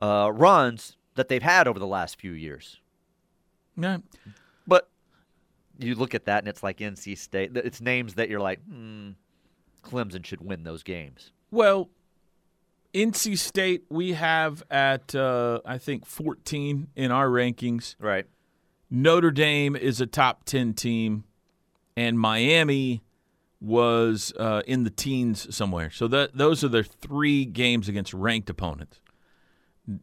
uh, 0.00 0.30
runs 0.32 0.96
that 1.16 1.28
they've 1.28 1.42
had 1.42 1.68
over 1.68 1.78
the 1.78 1.86
last 1.86 2.18
few 2.18 2.32
years. 2.32 2.80
Yeah. 3.76 3.98
But 4.66 4.88
you 5.78 5.96
look 5.96 6.14
at 6.14 6.24
that 6.26 6.38
and 6.38 6.48
it's 6.48 6.62
like 6.62 6.78
NC 6.78 7.18
State. 7.18 7.56
It's 7.56 7.80
names 7.80 8.14
that 8.14 8.28
you're 8.30 8.40
like, 8.40 8.64
hmm, 8.64 9.10
Clemson 9.82 10.24
should 10.24 10.40
win 10.40 10.62
those 10.62 10.82
games. 10.82 11.32
Well, 11.50 11.90
NC 12.94 13.36
State 13.38 13.84
we 13.88 14.12
have 14.12 14.62
at 14.70 15.14
uh, 15.14 15.60
I 15.64 15.78
think 15.78 16.06
14 16.06 16.88
in 16.94 17.10
our 17.10 17.28
rankings. 17.28 17.96
Right. 17.98 18.26
Notre 18.90 19.32
Dame 19.32 19.74
is 19.74 20.00
a 20.00 20.06
top 20.06 20.44
10 20.44 20.74
team, 20.74 21.24
and 21.96 22.18
Miami 22.18 23.02
was 23.64 24.32
uh, 24.38 24.62
in 24.66 24.84
the 24.84 24.90
teens 24.90 25.54
somewhere. 25.54 25.90
So 25.90 26.06
that 26.08 26.36
those 26.36 26.62
are 26.62 26.68
their 26.68 26.84
three 26.84 27.44
games 27.44 27.88
against 27.88 28.12
ranked 28.12 28.50
opponents. 28.50 29.00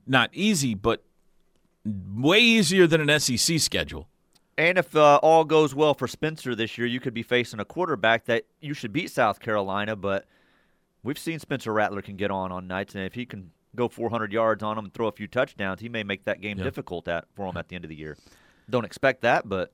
Not 0.05 0.29
easy, 0.33 0.73
but 0.73 1.03
way 1.85 2.39
easier 2.39 2.87
than 2.87 3.07
an 3.07 3.19
SEC 3.19 3.59
schedule. 3.59 4.07
And 4.57 4.77
if 4.77 4.95
uh, 4.95 5.19
all 5.23 5.43
goes 5.43 5.73
well 5.73 5.93
for 5.93 6.07
Spencer 6.07 6.55
this 6.55 6.77
year, 6.77 6.85
you 6.85 6.99
could 6.99 7.13
be 7.13 7.23
facing 7.23 7.59
a 7.59 7.65
quarterback 7.65 8.25
that 8.25 8.45
you 8.59 8.73
should 8.73 8.93
beat 8.93 9.09
South 9.09 9.39
Carolina, 9.39 9.95
but 9.95 10.25
we've 11.03 11.17
seen 11.17 11.39
Spencer 11.39 11.71
Rattler 11.71 12.01
can 12.01 12.17
get 12.17 12.31
on 12.31 12.51
on 12.51 12.67
nights, 12.67 12.93
and 12.93 13.03
if 13.05 13.13
he 13.13 13.25
can 13.25 13.51
go 13.75 13.87
400 13.87 14.33
yards 14.33 14.61
on 14.61 14.77
him 14.77 14.85
and 14.85 14.93
throw 14.93 15.07
a 15.07 15.11
few 15.11 15.27
touchdowns, 15.27 15.79
he 15.81 15.89
may 15.89 16.03
make 16.03 16.25
that 16.25 16.41
game 16.41 16.57
difficult 16.57 17.07
at, 17.07 17.25
for 17.33 17.47
him 17.47 17.57
at 17.57 17.69
the 17.69 17.75
end 17.75 17.85
of 17.85 17.89
the 17.89 17.95
year. 17.95 18.17
Don't 18.69 18.85
expect 18.85 19.21
that, 19.21 19.47
but 19.47 19.71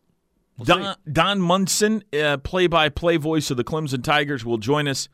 we'll 0.57 0.65
Don, 0.65 0.95
Don, 1.11 1.41
Munson, 1.41 2.03
uh, 2.13 2.37
play-by-play 2.37 3.17
voice 3.17 3.51
of 3.51 3.57
the 3.57 3.63
Clemson 3.63 4.03
Tigers, 4.03 4.43
will 4.43 4.57
join 4.57 4.87
us 4.87 5.09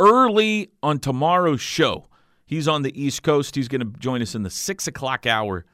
early 0.00 0.70
on 0.82 0.98
tomorrow's 0.98 1.60
show. 1.60 2.08
He's 2.46 2.68
on 2.68 2.82
the 2.82 3.00
East 3.00 3.22
Coast. 3.22 3.54
He's 3.54 3.68
going 3.68 3.80
to 3.80 3.98
join 3.98 4.22
us 4.22 4.34
in 4.34 4.42
the 4.42 4.50
six 4.50 4.86
o'clock 4.86 5.26
hour 5.26 5.64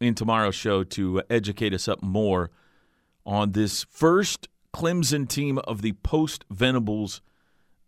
in 0.00 0.14
tomorrow's 0.14 0.54
show 0.54 0.84
to 0.84 1.22
educate 1.30 1.74
us 1.74 1.88
up 1.88 2.02
more– 2.02 2.50
on 3.26 3.52
this 3.52 3.84
first 3.84 4.48
Clemson 4.74 5.28
team 5.28 5.58
of 5.58 5.82
the 5.82 5.92
post 5.92 6.44
Venables 6.50 7.22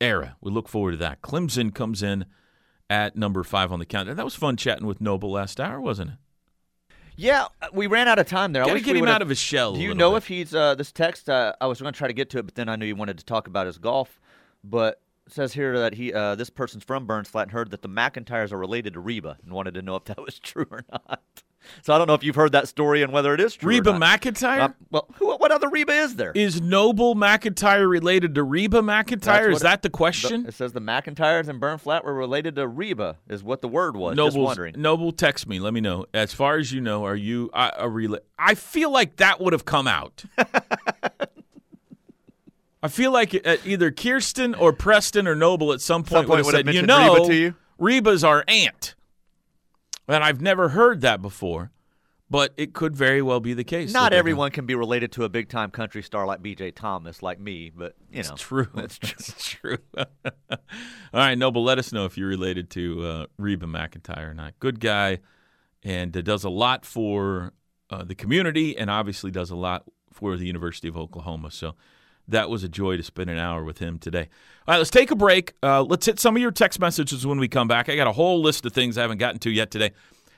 era. 0.00 0.37
We 0.40 0.50
look 0.50 0.68
forward 0.68 0.92
to 0.92 0.97
that. 0.99 1.23
Clemson 1.23 1.75
comes 1.75 2.02
in 2.02 2.26
at 2.88 3.16
number 3.16 3.42
five 3.42 3.73
on 3.73 3.78
the 3.78 3.87
countdown. 3.87 4.16
That 4.16 4.25
was 4.25 4.35
fun 4.35 4.56
chatting 4.56 4.87
with 4.87 5.00
Noble 5.00 5.30
last 5.30 5.61
hour, 5.61 5.80
wasn't 5.80 6.12
it? 6.12 6.16
Yeah, 7.16 7.46
we 7.73 7.87
ran 7.87 8.08
out 8.08 8.18
of 8.18 8.28
time 8.28 8.52
there. 8.52 8.64
Got 8.64 8.75
to 8.75 8.80
get 8.80 8.96
him 8.96 9.06
out 9.08 9.23
of 9.23 9.28
his 9.28 9.38
shell. 9.38 9.75
Do 9.75 9.80
you 9.80 9.94
know 9.94 10.12
bit. 10.12 10.18
if 10.18 10.26
he's 10.26 10.54
uh, 10.54 10.75
this 10.75 10.92
text? 10.92 11.28
Uh, 11.28 11.54
I 11.61 11.66
was 11.66 11.80
going 11.80 11.92
to 11.92 11.96
try 11.96 12.08
to 12.08 12.14
get 12.14 12.30
to 12.30 12.38
it, 12.38 12.42
but 12.44 12.54
then 12.54 12.68
I 12.68 12.76
knew 12.76 12.87
you 12.87 12.96
wanted 12.96 13.18
to 13.18 13.25
talk 13.25 13.46
about 13.46 13.66
his 13.66 13.78
golf. 13.78 14.20
But 14.62 15.00
says 15.28 15.52
here 15.52 15.78
that 15.78 15.94
he 15.94 16.12
uh, 16.12 16.35
this 16.35 16.50
person's 16.50 16.85
from 16.85 17.06
Burns 17.06 17.28
Flat 17.28 17.44
and 17.44 17.52
heard 17.52 17.70
that 17.70 17.82
the 17.82 17.88
McIntyres 17.88 18.52
are 18.52 18.58
related 18.58 18.94
to 18.94 19.00
Reba 19.00 19.38
and 19.42 19.52
wanted 19.52 19.75
to 19.75 19.82
know 19.82 19.96
if 19.96 20.04
that 20.04 20.23
was 20.23 20.38
true 20.38 20.66
or 20.70 20.85
not. 20.92 21.23
So 21.82 21.94
I 21.94 21.99
don't 21.99 22.06
know 22.06 22.14
if 22.14 22.25
you've 22.25 22.37
heard 22.37 22.52
that 22.52 22.68
story 22.68 23.02
and 23.02 23.12
whether 23.12 23.35
it 23.35 23.40
is 23.40 23.54
true. 23.56 23.68
Reba 23.68 23.92
McEntire. 23.92 24.61
Uh, 24.61 24.68
well, 24.90 25.06
who, 25.14 25.37
what 25.37 25.50
other 25.50 25.68
Reba 25.68 25.92
is 25.92 26.16
there? 26.16 26.32
Is 26.35 26.61
Noble 26.61 27.14
McIntyre 27.14 27.88
related 27.88 28.35
to 28.35 28.42
Reba 28.42 28.80
McEntire? 28.80 29.52
Is 29.52 29.61
that 29.61 29.82
the 29.82 29.90
question? 29.90 30.42
The, 30.42 30.49
it 30.49 30.54
says 30.54 30.73
the 30.73 30.80
McIntyres 30.80 31.49
and 31.49 31.61
Burn 31.61 31.78
Flat 31.78 32.04
were 32.04 32.14
related 32.14 32.56
to 32.56 32.66
Reba. 32.66 33.16
Is 33.28 33.42
what 33.42 33.61
the 33.61 33.68
word 33.68 33.96
was. 33.96 34.16
Noble's, 34.16 34.35
Just 34.35 34.44
wondering. 34.44 34.75
Noble, 34.80 35.12
text 35.12 35.49
me. 35.49 35.61
Let 35.61 35.75
me 35.75 35.80
know. 35.80 36.06
As 36.12 36.32
far 36.32 36.56
as 36.56 36.73
you 36.73 36.80
know, 36.80 37.04
are 37.04 37.16
you 37.16 37.50
uh, 37.52 37.70
a 37.76 37.88
relate? 37.88 38.23
I 38.38 38.54
feel 38.54 38.90
like 38.90 39.16
that 39.16 39.40
would 39.40 39.52
have 39.52 39.64
come 39.64 39.87
out. 39.87 40.25
I 42.82 42.88
feel 42.88 43.11
like 43.11 43.35
uh, 43.46 43.56
either 43.64 43.90
Kirsten 43.90 44.54
or 44.54 44.73
Preston 44.73 45.26
or 45.26 45.35
Noble 45.35 45.73
at 45.73 45.80
some 45.80 46.02
point, 46.02 46.11
some 46.11 46.26
point 46.26 46.44
would 46.46 46.54
have 46.54 46.66
said, 46.66 46.75
"You 46.75 46.82
know, 46.82 47.14
Reba 47.14 47.35
you? 47.35 47.54
Reba's 47.78 48.23
our 48.23 48.44
aunt." 48.46 48.95
And 50.08 50.22
I've 50.22 50.40
never 50.40 50.70
heard 50.70 51.00
that 51.00 51.20
before, 51.20 51.72
but 52.30 52.52
it 52.56 52.72
could 52.75 52.96
very 52.96 53.22
well 53.22 53.40
be 53.40 53.54
the 53.54 53.64
case. 53.64 53.92
Not 53.92 54.12
everyone 54.12 54.50
can 54.50 54.66
be 54.66 54.75
related 54.75 55.12
to 55.12 55.25
a 55.25 55.28
big 55.28 55.48
time 55.48 55.70
country 55.70 56.02
star 56.02 56.26
like 56.26 56.42
BJ 56.42 56.75
Thomas, 56.75 57.22
like 57.22 57.40
me, 57.40 57.70
but 57.75 57.94
you 58.10 58.22
know, 58.22 58.32
it's 58.32 58.42
true. 58.42 58.68
It's 58.76 58.98
true. 58.98 59.14
It's 59.18 59.44
true. 59.50 59.78
All 59.96 60.06
right, 61.12 61.36
Noble, 61.36 61.64
let 61.64 61.78
us 61.78 61.92
know 61.92 62.04
if 62.04 62.16
you're 62.16 62.28
related 62.28 62.70
to 62.70 63.04
uh, 63.04 63.26
Reba 63.38 63.66
McEntire 63.66 64.30
or 64.30 64.34
not. 64.34 64.58
Good 64.60 64.80
guy, 64.80 65.18
and 65.82 66.16
uh, 66.16 66.22
does 66.22 66.44
a 66.44 66.50
lot 66.50 66.84
for 66.84 67.52
uh, 67.90 68.04
the 68.04 68.14
community, 68.14 68.76
and 68.76 68.90
obviously 68.90 69.30
does 69.30 69.50
a 69.50 69.56
lot 69.56 69.84
for 70.12 70.36
the 70.36 70.46
University 70.46 70.88
of 70.88 70.96
Oklahoma. 70.96 71.50
So 71.50 71.75
that 72.28 72.50
was 72.50 72.64
a 72.64 72.68
joy 72.68 72.97
to 72.97 73.02
spend 73.02 73.30
an 73.30 73.38
hour 73.38 73.64
with 73.64 73.78
him 73.78 73.99
today. 73.99 74.28
All 74.66 74.73
right, 74.73 74.78
let's 74.78 74.90
take 74.90 75.11
a 75.11 75.16
break. 75.16 75.54
Uh, 75.62 75.83
let's 75.83 76.06
hit 76.06 76.18
some 76.18 76.37
of 76.37 76.42
your 76.42 76.50
text 76.50 76.80
messages 76.80 77.26
when 77.26 77.38
we 77.38 77.49
come 77.49 77.68
back. 77.68 77.88
I 77.88 77.97
got 77.97 78.06
a 78.06 78.12
whole 78.12 78.42
list 78.42 78.66
of 78.66 78.73
things 78.73 78.99
I 78.99 79.02
haven't 79.02 79.18
gotten 79.18 79.38
to 79.40 79.50
yet 79.50 79.71
today, 79.71 79.92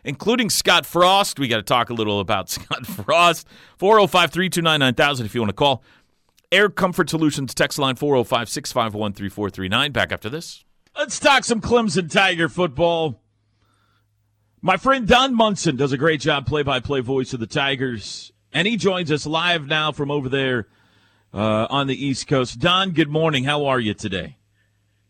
including 0.05 0.51
Scott 0.51 0.85
Frost. 0.85 1.39
We 1.39 1.49
got 1.49 1.57
to 1.57 1.63
talk 1.63 1.91
a 1.91 1.95
little 1.95 2.21
about 2.21 2.51
Scott 2.51 2.87
Frost. 2.87 3.47
405 3.79 4.31
329 4.31 4.81
9000 4.81 5.27
if 5.27 5.35
you 5.35 5.41
want 5.41 5.51
to 5.51 5.55
call. 5.55 5.83
Air 6.51 6.71
Comfort 6.71 7.11
Solutions 7.11 7.55
text 7.55 7.79
line 7.79 7.97
405 7.97 8.49
651 8.49 9.13
3439. 9.13 9.93
Back 9.93 10.13
after 10.13 10.29
this. 10.29 10.65
Let's 10.97 11.21
talk 11.21 11.45
some 11.45 11.61
Clemson 11.61 12.11
Tiger 12.11 12.49
football. 12.49 13.23
My 14.61 14.77
friend 14.77 15.07
Don 15.07 15.35
Munson 15.35 15.77
does 15.77 15.93
a 15.93 15.99
great 15.99 16.21
job 16.21 16.47
play 16.47 16.63
by 16.63 16.81
play 16.81 17.01
voice 17.01 17.33
of 17.33 17.41
the 17.41 17.47
Tigers, 17.47 18.33
and 18.53 18.67
he 18.67 18.77
joins 18.77 19.13
us 19.13 19.25
live 19.25 19.67
now 19.69 19.93
from 19.93 20.11
over 20.11 20.29
there 20.29 20.67
uh, 21.33 21.67
on 21.71 21.87
the 21.87 22.07
East 22.07 22.27
Coast. 22.27 22.59
Don, 22.59 22.93
good 22.93 23.09
morning. 23.09 23.45
How 23.45 23.67
are 23.67 23.81
you 23.81 23.95
today? 23.95 24.37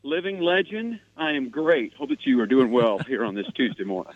Living 0.03 0.41
legend. 0.41 1.01
I 1.17 1.33
am 1.33 1.51
great. 1.51 1.93
Hope 1.95 2.11
that 2.11 2.25
you 2.25 2.41
are 2.41 2.47
doing 2.47 2.71
well 2.71 2.99
here 3.07 3.25
on 3.25 3.35
this 3.35 3.47
Tuesday 3.55 3.85
morning. 3.85 4.15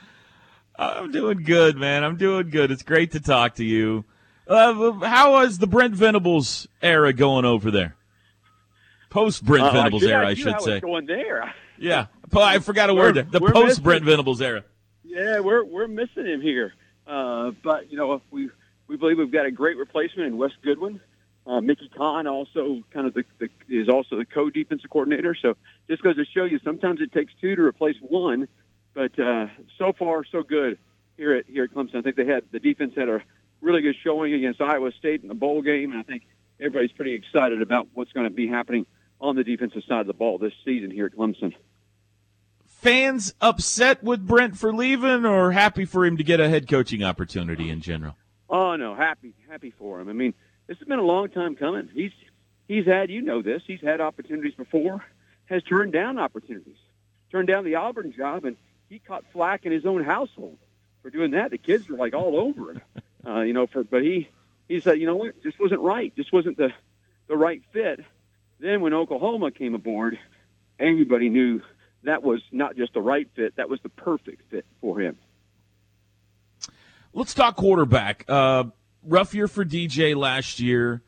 I'm 0.76 1.12
doing 1.12 1.42
good, 1.42 1.76
man. 1.76 2.02
I'm 2.02 2.16
doing 2.16 2.50
good. 2.50 2.70
It's 2.70 2.82
great 2.82 3.12
to 3.12 3.20
talk 3.20 3.56
to 3.56 3.64
you. 3.64 4.04
Uh, 4.48 4.92
how 5.06 5.32
was 5.32 5.58
the 5.58 5.66
Brent 5.66 5.94
Venables 5.94 6.66
era 6.80 7.12
going 7.12 7.44
over 7.44 7.70
there? 7.70 7.94
Post 9.10 9.44
Brent 9.44 9.66
uh, 9.66 9.72
Venables 9.72 10.02
era, 10.02 10.26
I 10.26 10.34
should 10.34 10.60
say. 10.62 10.80
going 10.80 11.06
there. 11.06 11.54
Yeah, 11.78 12.06
I 12.34 12.58
forgot 12.60 12.88
a 12.88 12.94
word. 12.94 13.16
There. 13.16 13.24
The 13.24 13.40
post 13.40 13.82
Brent 13.82 14.04
Venables 14.04 14.40
era. 14.40 14.64
Yeah, 15.04 15.40
we're 15.40 15.64
we're 15.64 15.88
missing 15.88 16.26
him 16.26 16.40
here. 16.40 16.72
Uh, 17.06 17.50
but 17.62 17.90
you 17.90 17.98
know, 17.98 18.22
we 18.30 18.48
we 18.86 18.96
believe 18.96 19.18
we've 19.18 19.30
got 19.30 19.46
a 19.46 19.50
great 19.50 19.76
replacement 19.76 20.28
in 20.28 20.38
Wes 20.38 20.52
Goodwin. 20.62 21.00
Uh, 21.46 21.60
Mickey 21.60 21.90
Conn 21.96 22.26
also 22.26 22.82
kind 22.92 23.06
of 23.06 23.14
the, 23.14 23.24
the, 23.38 23.48
is 23.68 23.88
also 23.88 24.16
the 24.16 24.24
co-defensive 24.24 24.88
coordinator. 24.90 25.34
So 25.40 25.56
just 25.88 26.02
goes 26.02 26.16
to 26.16 26.24
show 26.24 26.44
you, 26.44 26.60
sometimes 26.64 27.00
it 27.00 27.12
takes 27.12 27.32
two 27.40 27.56
to 27.56 27.62
replace 27.62 27.96
one. 28.00 28.48
But 28.94 29.18
uh, 29.18 29.46
so 29.78 29.92
far, 29.98 30.24
so 30.24 30.42
good 30.42 30.78
here 31.16 31.34
at 31.34 31.46
here 31.46 31.64
at 31.64 31.72
Clemson. 31.72 31.96
I 31.96 32.02
think 32.02 32.16
they 32.16 32.26
had 32.26 32.44
the 32.52 32.58
defense 32.58 32.92
had 32.96 33.08
a 33.08 33.22
really 33.60 33.80
good 33.80 33.96
showing 34.04 34.34
against 34.34 34.60
Iowa 34.60 34.92
State 34.98 35.22
in 35.22 35.28
the 35.28 35.34
bowl 35.34 35.62
game, 35.62 35.92
and 35.92 36.00
I 36.00 36.02
think 36.02 36.24
everybody's 36.60 36.92
pretty 36.92 37.14
excited 37.14 37.62
about 37.62 37.88
what's 37.94 38.12
going 38.12 38.28
to 38.28 38.34
be 38.34 38.46
happening 38.46 38.86
on 39.20 39.36
the 39.36 39.44
defensive 39.44 39.82
side 39.88 40.00
of 40.00 40.06
the 40.06 40.12
ball 40.12 40.38
this 40.38 40.52
season 40.64 40.90
here 40.90 41.06
at 41.06 41.12
Clemson. 41.12 41.54
Fans 42.66 43.32
upset 43.40 44.02
with 44.02 44.26
Brent 44.26 44.58
for 44.58 44.74
leaving, 44.74 45.24
or 45.24 45.52
happy 45.52 45.84
for 45.84 46.04
him 46.04 46.16
to 46.16 46.24
get 46.24 46.40
a 46.40 46.48
head 46.48 46.68
coaching 46.68 47.02
opportunity 47.02 47.70
in 47.70 47.80
general? 47.80 48.16
Oh 48.50 48.76
no, 48.76 48.94
happy 48.94 49.34
happy 49.48 49.70
for 49.70 50.00
him. 50.00 50.08
I 50.08 50.12
mean 50.12 50.34
this 50.72 50.78
has 50.78 50.88
been 50.88 50.98
a 50.98 51.02
long 51.02 51.28
time 51.28 51.54
coming. 51.54 51.90
He's 51.92 52.12
he's 52.66 52.86
had 52.86 53.10
you 53.10 53.20
know 53.20 53.42
this. 53.42 53.62
He's 53.66 53.82
had 53.82 54.00
opportunities 54.00 54.54
before, 54.54 55.04
has 55.44 55.62
turned 55.62 55.92
down 55.92 56.18
opportunities, 56.18 56.78
turned 57.30 57.46
down 57.46 57.64
the 57.64 57.74
Auburn 57.74 58.10
job, 58.10 58.46
and 58.46 58.56
he 58.88 58.98
caught 58.98 59.22
flack 59.34 59.66
in 59.66 59.72
his 59.72 59.84
own 59.84 60.02
household 60.02 60.56
for 61.02 61.10
doing 61.10 61.32
that. 61.32 61.50
The 61.50 61.58
kids 61.58 61.90
were 61.90 61.98
like 61.98 62.14
all 62.14 62.38
over 62.40 62.70
him, 62.70 62.80
uh, 63.26 63.40
you 63.40 63.52
know. 63.52 63.66
For 63.66 63.84
but 63.84 64.02
he 64.02 64.30
he 64.66 64.80
said, 64.80 64.98
you 64.98 65.04
know 65.04 65.16
what, 65.16 65.42
this 65.44 65.52
wasn't 65.60 65.82
right. 65.82 66.10
This 66.16 66.32
wasn't 66.32 66.56
the 66.56 66.72
the 67.28 67.36
right 67.36 67.62
fit. 67.74 68.00
Then 68.58 68.80
when 68.80 68.94
Oklahoma 68.94 69.50
came 69.50 69.74
aboard, 69.74 70.18
everybody 70.78 71.28
knew 71.28 71.60
that 72.04 72.22
was 72.22 72.40
not 72.50 72.76
just 72.76 72.94
the 72.94 73.02
right 73.02 73.28
fit; 73.36 73.56
that 73.56 73.68
was 73.68 73.78
the 73.82 73.90
perfect 73.90 74.50
fit 74.50 74.64
for 74.80 74.98
him. 74.98 75.18
Let's 77.12 77.34
talk 77.34 77.56
quarterback. 77.56 78.24
Uh, 78.26 78.64
rough 79.04 79.34
year 79.34 79.48
for 79.48 79.64
DJ 79.64 80.16
last 80.16 80.60
year. 80.60 81.02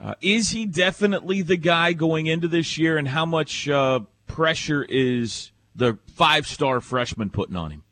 Uh, 0.00 0.14
is 0.20 0.50
he 0.50 0.66
definitely 0.66 1.42
the 1.42 1.56
guy 1.56 1.92
going 1.92 2.26
into 2.26 2.48
this 2.48 2.76
year, 2.76 2.98
and 2.98 3.08
how 3.08 3.24
much 3.24 3.68
uh, 3.68 4.00
pressure 4.26 4.84
is 4.84 5.52
the 5.74 5.98
five 6.06 6.46
star 6.46 6.80
freshman 6.80 7.30
putting 7.30 7.56
on 7.56 7.70
him? 7.70 7.82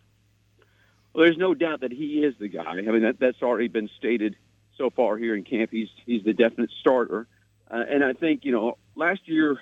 Well, 1.14 1.24
there's 1.24 1.38
no 1.38 1.54
doubt 1.54 1.80
that 1.80 1.92
he 1.92 2.24
is 2.24 2.34
the 2.38 2.48
guy. 2.48 2.62
I 2.62 2.82
mean, 2.82 3.02
that, 3.02 3.18
that's 3.18 3.42
already 3.42 3.68
been 3.68 3.88
stated 3.96 4.36
so 4.76 4.90
far 4.90 5.16
here 5.16 5.34
in 5.34 5.44
camp. 5.44 5.70
He's 5.70 5.88
he's 6.04 6.24
the 6.24 6.32
definite 6.32 6.70
starter, 6.80 7.26
uh, 7.70 7.84
and 7.88 8.04
I 8.04 8.12
think 8.12 8.44
you 8.44 8.52
know 8.52 8.76
last 8.96 9.20
year 9.26 9.58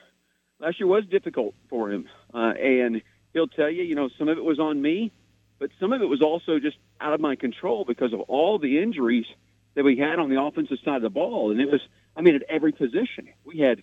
last 0.59 0.81
year 0.81 0.87
was 0.87 1.05
difficult 1.07 1.55
for 1.69 1.91
him, 1.91 2.09
uh, 2.35 2.55
and 2.59 3.02
he'll 3.33 3.49
tell 3.49 3.71
you, 3.71 3.83
you 3.83 3.95
know, 3.95 4.09
some 4.19 4.29
of 4.29 4.38
it 4.38 4.45
was 4.45 4.59
on 4.59 4.81
me, 4.81 5.12
but 5.59 5.71
some 5.79 5.93
of 5.93 6.02
it 6.02 6.07
was 6.07 6.23
also 6.23 6.59
just 6.59 6.76
out 7.00 7.12
of 7.12 7.21
my 7.21 7.37
control 7.37 7.85
because 7.85 8.12
of 8.12 8.21
all 8.21 8.59
the 8.59 8.81
injuries 8.81 9.26
that 9.75 9.85
we 9.85 9.97
had 9.97 10.19
on 10.19 10.31
the 10.31 10.41
offensive 10.41 10.79
side 10.85 10.97
of 10.97 11.02
the 11.02 11.11
ball, 11.11 11.50
and 11.50 11.61
it 11.61 11.71
was, 11.71 11.81
I 12.17 12.21
mean, 12.21 12.35
at 12.35 12.43
every 12.49 12.73
position 12.73 13.29
we 13.45 13.59
had, 13.59 13.83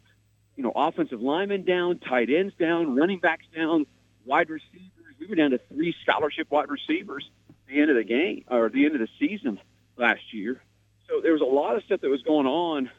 you 0.55 0.63
know, 0.63 0.71
offensive 0.75 1.21
linemen 1.21 1.63
down, 1.63 1.99
tight 1.99 2.29
ends 2.29 2.53
down, 2.59 2.95
running 2.95 3.19
backs 3.19 3.45
down, 3.55 3.85
wide 4.25 4.49
receivers. 4.49 4.91
We 5.19 5.27
were 5.27 5.35
down 5.35 5.51
to 5.51 5.59
three 5.73 5.95
scholarship 6.03 6.49
wide 6.49 6.69
receivers 6.69 7.29
at 7.49 7.55
the 7.67 7.81
end 7.81 7.89
of 7.89 7.97
the 7.97 8.03
game 8.03 8.45
or 8.49 8.69
the 8.69 8.85
end 8.85 8.95
of 8.95 9.01
the 9.01 9.09
season 9.19 9.59
last 9.97 10.33
year. 10.33 10.61
So 11.07 11.21
there 11.21 11.33
was 11.33 11.41
a 11.41 11.45
lot 11.45 11.75
of 11.75 11.83
stuff 11.83 12.01
that 12.01 12.09
was 12.09 12.21
going 12.21 12.45
on 12.45 12.89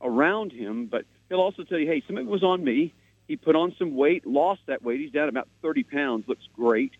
around 0.00 0.52
him, 0.52 0.86
but 0.86 1.04
he'll 1.28 1.40
also 1.40 1.62
tell 1.64 1.78
you, 1.78 1.86
hey, 1.86 2.02
some 2.06 2.16
of 2.16 2.26
it 2.26 2.30
was 2.30 2.42
on 2.42 2.64
me. 2.64 2.94
He 3.28 3.36
put 3.36 3.56
on 3.56 3.74
some 3.78 3.94
weight, 3.94 4.26
lost 4.26 4.62
that 4.66 4.82
weight. 4.82 5.00
He's 5.00 5.12
down 5.12 5.28
about 5.28 5.48
30 5.62 5.82
pounds, 5.84 6.24
looks 6.26 6.48
great. 6.54 6.92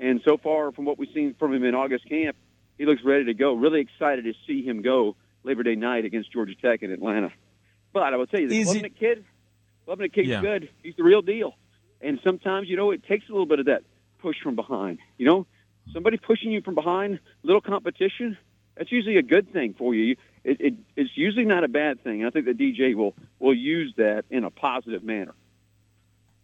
And 0.00 0.20
so 0.24 0.36
far, 0.36 0.72
from 0.72 0.84
what 0.84 0.98
we've 0.98 1.08
seen 1.14 1.34
from 1.38 1.54
him 1.54 1.64
in 1.64 1.74
August 1.74 2.08
camp, 2.08 2.36
he 2.78 2.86
looks 2.86 3.02
ready 3.04 3.24
to 3.26 3.34
go. 3.34 3.54
Really 3.54 3.80
excited 3.80 4.24
to 4.24 4.34
see 4.46 4.64
him 4.64 4.82
go 4.82 5.16
Labor 5.42 5.62
Day 5.62 5.74
night 5.74 6.04
against 6.04 6.32
Georgia 6.32 6.54
Tech 6.54 6.82
in 6.82 6.90
Atlanta. 6.90 7.32
But 7.92 8.12
I 8.12 8.16
will 8.16 8.26
tell 8.26 8.40
you, 8.40 8.48
the 8.48 8.60
it... 8.60 8.98
kid, 8.98 9.24
Klubnik 9.86 10.12
kid's 10.12 10.28
yeah. 10.28 10.40
good. 10.40 10.68
He's 10.82 10.96
the 10.96 11.04
real 11.04 11.22
deal. 11.22 11.54
And 12.00 12.20
sometimes, 12.22 12.68
you 12.68 12.76
know, 12.76 12.90
it 12.90 13.04
takes 13.04 13.28
a 13.28 13.32
little 13.32 13.46
bit 13.46 13.60
of 13.60 13.66
that 13.66 13.82
push 14.18 14.36
from 14.42 14.54
behind. 14.54 14.98
You 15.16 15.26
know, 15.26 15.46
somebody 15.92 16.18
pushing 16.18 16.50
you 16.50 16.60
from 16.60 16.74
behind, 16.74 17.20
little 17.42 17.60
competition, 17.60 18.36
that's 18.76 18.92
usually 18.92 19.16
a 19.16 19.22
good 19.22 19.52
thing 19.52 19.74
for 19.78 19.94
you. 19.94 20.16
It, 20.44 20.60
it, 20.60 20.74
it's 20.94 21.10
usually 21.14 21.44
not 21.44 21.64
a 21.64 21.68
bad 21.68 22.04
thing. 22.04 22.24
I 22.24 22.30
think 22.30 22.44
the 22.44 22.52
DJ 22.52 22.94
will 22.94 23.14
will 23.38 23.54
use 23.54 23.94
that 23.96 24.24
in 24.30 24.44
a 24.44 24.50
positive 24.50 25.02
manner. 25.02 25.34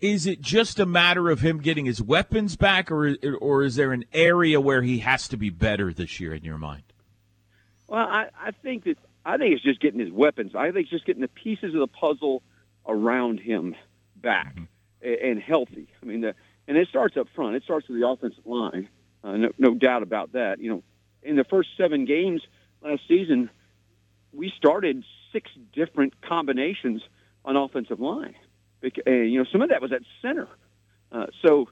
Is 0.02 0.26
it 0.26 0.40
just 0.40 0.80
a 0.80 0.84
matter 0.84 1.30
of 1.30 1.40
him 1.40 1.60
getting 1.60 1.86
his 1.86 2.02
weapons 2.02 2.56
back, 2.56 2.90
or 2.90 3.16
or 3.40 3.62
is 3.62 3.76
there 3.76 3.92
an 3.92 4.04
area 4.12 4.60
where 4.60 4.82
he 4.82 4.98
has 4.98 5.28
to 5.28 5.36
be 5.36 5.48
better 5.48 5.92
this 5.92 6.18
year 6.18 6.34
in 6.34 6.42
your 6.42 6.58
mind? 6.58 6.82
Well, 7.86 8.04
I, 8.04 8.26
I 8.36 8.50
think 8.50 8.82
that 8.84 8.98
I 9.24 9.38
think 9.38 9.54
it's 9.54 9.62
just 9.62 9.80
getting 9.80 10.00
his 10.00 10.10
weapons. 10.10 10.56
I 10.56 10.72
think 10.72 10.84
it's 10.84 10.90
just 10.90 11.06
getting 11.06 11.22
the 11.22 11.28
pieces 11.28 11.72
of 11.72 11.80
the 11.80 11.86
puzzle 11.86 12.42
around 12.84 13.38
him 13.38 13.76
back 14.16 14.56
mm-hmm. 14.56 15.24
and 15.24 15.40
healthy. 15.40 15.86
I 16.02 16.06
mean, 16.06 16.22
the, 16.22 16.34
and 16.66 16.76
it 16.76 16.88
starts 16.88 17.16
up 17.16 17.28
front. 17.36 17.54
It 17.54 17.62
starts 17.62 17.88
with 17.88 18.00
the 18.00 18.08
offensive 18.08 18.44
line. 18.44 18.88
Uh, 19.22 19.36
no, 19.36 19.50
no 19.56 19.74
doubt 19.74 20.02
about 20.02 20.32
that. 20.32 20.58
You 20.58 20.70
know, 20.70 20.82
in 21.22 21.36
the 21.36 21.44
first 21.44 21.68
seven 21.76 22.06
games 22.06 22.42
last 22.82 23.02
season, 23.06 23.50
we 24.32 24.52
started 24.56 25.04
six 25.32 25.48
different 25.72 26.20
combinations 26.22 27.02
on 27.44 27.56
offensive 27.56 28.00
line. 28.00 28.34
And, 28.82 29.32
you 29.32 29.38
know, 29.38 29.46
some 29.50 29.62
of 29.62 29.70
that 29.70 29.80
was 29.80 29.92
at 29.92 30.02
center. 30.20 30.48
Uh, 31.10 31.26
so 31.42 31.68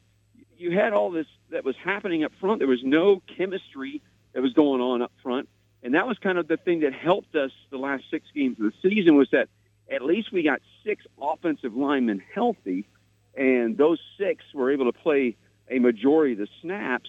you 0.57 0.73
had 0.73 0.93
all 0.93 1.11
this 1.11 1.27
that 1.51 1.65
was 1.65 1.77
happening 1.77 2.25
up 2.25 2.33
front. 2.41 2.59
There 2.59 2.69
was 2.69 2.85
no 2.85 3.23
chemistry 3.37 4.03
that 4.33 4.43
was 4.43 4.53
going 4.53 4.81
on 4.81 5.03
up 5.03 5.13
front. 5.23 5.49
And 5.83 5.95
that 5.95 6.07
was 6.07 6.19
kind 6.19 6.39
of 6.39 6.47
the 6.47 6.57
thing 6.57 6.81
that 6.81 6.93
helped 6.93 7.35
us 7.35 7.51
the 7.71 7.79
last 7.79 8.05
six 8.11 8.27
games 8.35 8.59
of 8.61 8.67
the 8.67 8.89
season 8.89 9.17
was 9.17 9.31
that 9.31 9.49
at 9.91 10.03
least 10.03 10.31
we 10.31 10.43
got 10.43 10.61
six 10.85 11.05
offensive 11.21 11.75
linemen 11.75 12.23
healthy, 12.33 12.87
and 13.35 13.77
those 13.77 13.99
six 14.19 14.45
were 14.55 14.71
able 14.71 14.93
to 14.93 14.97
play 14.97 15.37
a 15.69 15.79
majority 15.79 16.35
of 16.35 16.39
the 16.39 16.49
snaps 16.61 17.09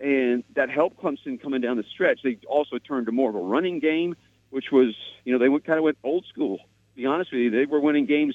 and 0.00 0.44
that 0.54 0.68
helped 0.70 1.00
Clemson 1.00 1.40
coming 1.40 1.60
down 1.60 1.76
the 1.76 1.84
stretch. 1.84 2.20
They 2.22 2.38
also 2.46 2.78
turned 2.78 3.06
to 3.06 3.12
more 3.12 3.30
of 3.30 3.36
a 3.36 3.40
running 3.40 3.80
game, 3.80 4.16
which 4.50 4.70
was, 4.70 4.94
you 5.24 5.32
know, 5.32 5.38
they 5.38 5.48
went, 5.48 5.64
kind 5.64 5.78
of 5.78 5.84
went 5.84 5.98
old 6.02 6.26
school. 6.26 6.58
To 6.58 6.96
be 6.96 7.06
honest 7.06 7.32
with 7.32 7.40
you, 7.40 7.50
they 7.50 7.66
were 7.66 7.80
winning 7.80 8.06
games 8.06 8.34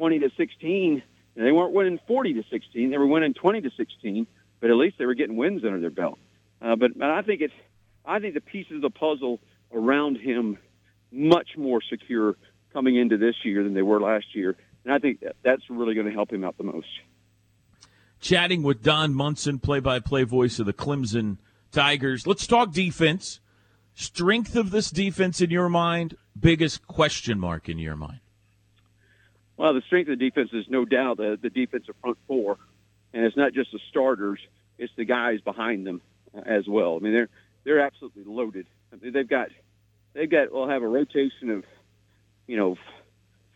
20 0.00 0.20
to 0.20 0.30
16, 0.34 1.02
and 1.36 1.46
they 1.46 1.52
weren't 1.52 1.74
winning 1.74 2.00
40 2.06 2.32
to 2.32 2.42
16. 2.50 2.90
They 2.90 2.96
were 2.96 3.06
winning 3.06 3.34
20 3.34 3.60
to 3.60 3.70
16, 3.76 4.26
but 4.58 4.70
at 4.70 4.76
least 4.76 4.96
they 4.98 5.04
were 5.04 5.12
getting 5.12 5.36
wins 5.36 5.62
under 5.62 5.78
their 5.78 5.90
belt. 5.90 6.18
Uh, 6.62 6.74
but, 6.74 6.98
but 6.98 7.10
I 7.10 7.20
think 7.20 7.42
it's, 7.42 7.52
I 8.06 8.18
think 8.18 8.32
the 8.32 8.40
pieces 8.40 8.76
of 8.76 8.80
the 8.80 8.88
puzzle 8.90 9.40
around 9.70 10.16
him 10.16 10.56
much 11.12 11.50
more 11.58 11.82
secure 11.82 12.36
coming 12.72 12.96
into 12.96 13.18
this 13.18 13.34
year 13.44 13.62
than 13.62 13.74
they 13.74 13.82
were 13.82 14.00
last 14.00 14.34
year, 14.34 14.56
and 14.86 14.94
I 14.94 14.98
think 15.00 15.20
that, 15.20 15.36
that's 15.44 15.62
really 15.68 15.92
going 15.92 16.06
to 16.06 16.12
help 16.14 16.32
him 16.32 16.44
out 16.44 16.56
the 16.56 16.64
most 16.64 16.88
chatting 18.20 18.62
with 18.62 18.82
Don 18.82 19.14
Munson, 19.14 19.58
play 19.58 19.80
by 19.80 19.98
play 19.98 20.22
voice 20.24 20.58
of 20.58 20.66
the 20.66 20.72
Clemson 20.72 21.38
Tigers. 21.72 22.26
Let's 22.26 22.46
talk 22.46 22.72
defense. 22.72 23.40
Strength 23.94 24.56
of 24.56 24.70
this 24.70 24.90
defense 24.90 25.40
in 25.40 25.50
your 25.50 25.68
mind, 25.68 26.16
biggest 26.38 26.86
question 26.86 27.38
mark 27.38 27.68
in 27.68 27.78
your 27.78 27.96
mind? 27.96 28.20
Well, 29.60 29.74
the 29.74 29.82
strength 29.82 30.08
of 30.08 30.18
the 30.18 30.30
defense 30.30 30.50
is 30.52 30.64
no 30.68 30.84
doubt 30.84 31.18
the, 31.18 31.38
the 31.40 31.50
defensive 31.50 31.94
front 32.00 32.16
four. 32.26 32.56
And 33.12 33.24
it's 33.24 33.36
not 33.36 33.52
just 33.52 33.72
the 33.72 33.80
starters, 33.90 34.40
it's 34.78 34.92
the 34.96 35.04
guys 35.04 35.40
behind 35.40 35.86
them 35.86 36.00
as 36.46 36.66
well. 36.66 36.96
I 36.96 37.00
mean, 37.00 37.12
they're 37.12 37.28
they're 37.64 37.80
absolutely 37.80 38.24
loaded. 38.24 38.66
I 38.92 38.96
mean, 38.96 39.12
they've 39.12 39.28
got 39.28 39.48
they've 40.14 40.30
got 40.30 40.50
will 40.50 40.68
have 40.68 40.82
a 40.82 40.88
rotation 40.88 41.50
of 41.50 41.64
you 42.46 42.56
know 42.56 42.78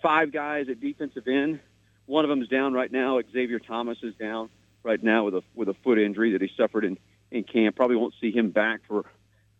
five 0.02 0.30
guys 0.30 0.68
at 0.68 0.80
defensive 0.80 1.26
end 1.26 1.60
one 2.06 2.24
of 2.24 2.28
them 2.28 2.42
is 2.42 2.48
down 2.48 2.74
right 2.74 2.92
now. 2.92 3.18
Xavier 3.32 3.58
Thomas 3.58 3.98
is 4.02 4.14
down 4.16 4.50
right 4.82 5.02
now 5.02 5.24
with 5.24 5.36
a 5.36 5.42
with 5.54 5.68
a 5.68 5.74
foot 5.82 5.98
injury 5.98 6.32
that 6.32 6.42
he 6.42 6.50
suffered 6.56 6.84
in 6.84 6.98
in 7.30 7.44
camp. 7.44 7.76
Probably 7.76 7.96
won't 7.96 8.14
see 8.20 8.30
him 8.30 8.50
back 8.50 8.80
for 8.86 9.04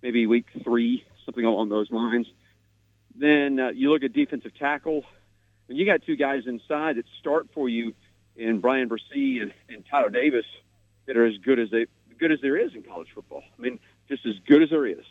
maybe 0.03 0.27
week 0.27 0.47
three, 0.63 1.05
something 1.25 1.45
along 1.45 1.71
those 1.71 1.91
lines. 1.91 2.27
Then 3.17 3.59
uh, 3.59 3.69
you 3.71 3.91
look 3.91 4.03
at 4.03 4.13
defensive 4.13 4.55
tackle, 4.59 5.05
and 5.69 5.79
you 5.79 5.87
got 5.87 6.03
two 6.03 6.17
guys 6.17 6.43
inside 6.47 6.97
that 6.97 7.05
start 7.21 7.49
for 7.55 7.69
you 7.69 7.95
in 8.37 8.61
Bryan 8.61 8.89
Bresee 8.89 9.41
and, 9.41 9.53
and 9.69 9.85
Tyler 9.91 10.11
Davis 10.11 10.45
that 11.07 11.17
are 11.17 11.27
as 11.27 11.37
good 11.39 11.59
as 11.59 11.71
they 11.71 11.87
good 12.19 12.33
as 12.33 12.39
there 12.43 12.57
is 12.57 12.75
in 12.75 12.83
college 12.83 13.09
football. 13.15 13.43
I 13.59 13.63
mean, 13.63 13.81
just 14.09 14.25
as 14.25 14.35
good 14.47 14.63
as 14.63 14.71
there 14.71 14.87
is. 14.87 15.05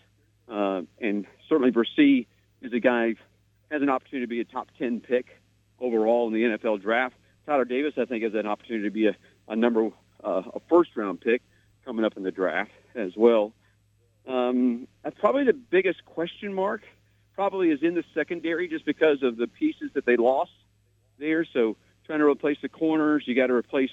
Uh, 0.49 0.81
and 0.99 1.25
certainly 1.49 1.71
Bresee 1.71 2.27
is 2.61 2.73
a 2.73 2.79
guy 2.79 3.15
has 3.71 3.81
an 3.81 3.89
opportunity 3.89 4.25
to 4.25 4.29
be 4.29 4.39
a 4.39 4.45
top 4.45 4.69
ten 4.77 4.99
pick 4.99 5.25
overall 5.79 6.27
in 6.27 6.33
the 6.33 6.57
NFL 6.57 6.81
draft. 6.81 7.15
Tyler 7.45 7.65
Davis, 7.65 7.93
I 7.97 8.05
think, 8.05 8.23
has 8.23 8.33
an 8.33 8.47
opportunity 8.47 8.85
to 8.85 8.91
be 8.91 9.07
a, 9.07 9.15
a 9.47 9.55
number 9.55 9.89
uh, 10.23 10.41
a 10.53 10.59
first 10.69 10.91
round 10.95 11.21
pick 11.21 11.41
coming 11.85 12.05
up 12.05 12.15
in 12.15 12.23
the 12.23 12.31
draft 12.31 12.71
as 12.95 13.11
well. 13.15 13.53
Um, 14.27 14.87
that's 15.03 15.19
probably 15.19 15.43
the 15.43 15.53
biggest 15.53 16.05
question 16.05 16.53
mark. 16.53 16.81
Probably 17.35 17.69
is 17.69 17.79
in 17.81 17.95
the 17.95 18.03
secondary 18.13 18.67
just 18.67 18.85
because 18.85 19.23
of 19.23 19.37
the 19.37 19.47
pieces 19.47 19.91
that 19.95 20.05
they 20.05 20.17
lost 20.17 20.51
there. 21.17 21.45
So 21.51 21.77
trying 22.05 22.19
to 22.19 22.25
replace 22.25 22.57
the 22.61 22.69
corners, 22.69 23.23
you 23.25 23.35
got 23.35 23.47
to 23.47 23.53
replace 23.53 23.89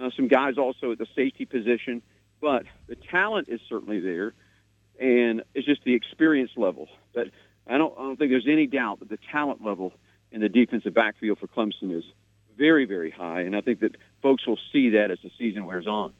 uh, 0.00 0.10
some 0.16 0.28
guys 0.28 0.58
also 0.58 0.92
at 0.92 0.98
the 0.98 1.06
safety 1.14 1.44
position. 1.44 2.02
But 2.40 2.64
the 2.88 2.96
talent 2.96 3.48
is 3.48 3.60
certainly 3.68 4.00
there, 4.00 4.34
and 5.00 5.42
it's 5.54 5.66
just 5.66 5.84
the 5.84 5.94
experience 5.94 6.50
level. 6.56 6.88
But 7.14 7.28
I 7.66 7.78
don't, 7.78 7.94
I 7.96 8.02
don't 8.02 8.18
think 8.18 8.30
there's 8.30 8.48
any 8.48 8.66
doubt 8.66 9.00
that 9.00 9.08
the 9.08 9.18
talent 9.30 9.64
level 9.64 9.92
in 10.32 10.40
the 10.40 10.48
defensive 10.48 10.94
backfield 10.94 11.38
for 11.38 11.46
Clemson 11.46 11.96
is 11.96 12.04
very, 12.56 12.84
very 12.84 13.10
high, 13.10 13.42
and 13.42 13.56
I 13.56 13.60
think 13.60 13.80
that 13.80 13.96
folks 14.22 14.46
will 14.46 14.58
see 14.72 14.90
that 14.90 15.10
as 15.10 15.18
the 15.22 15.30
season 15.38 15.64
wears 15.64 15.86
on. 15.86 16.12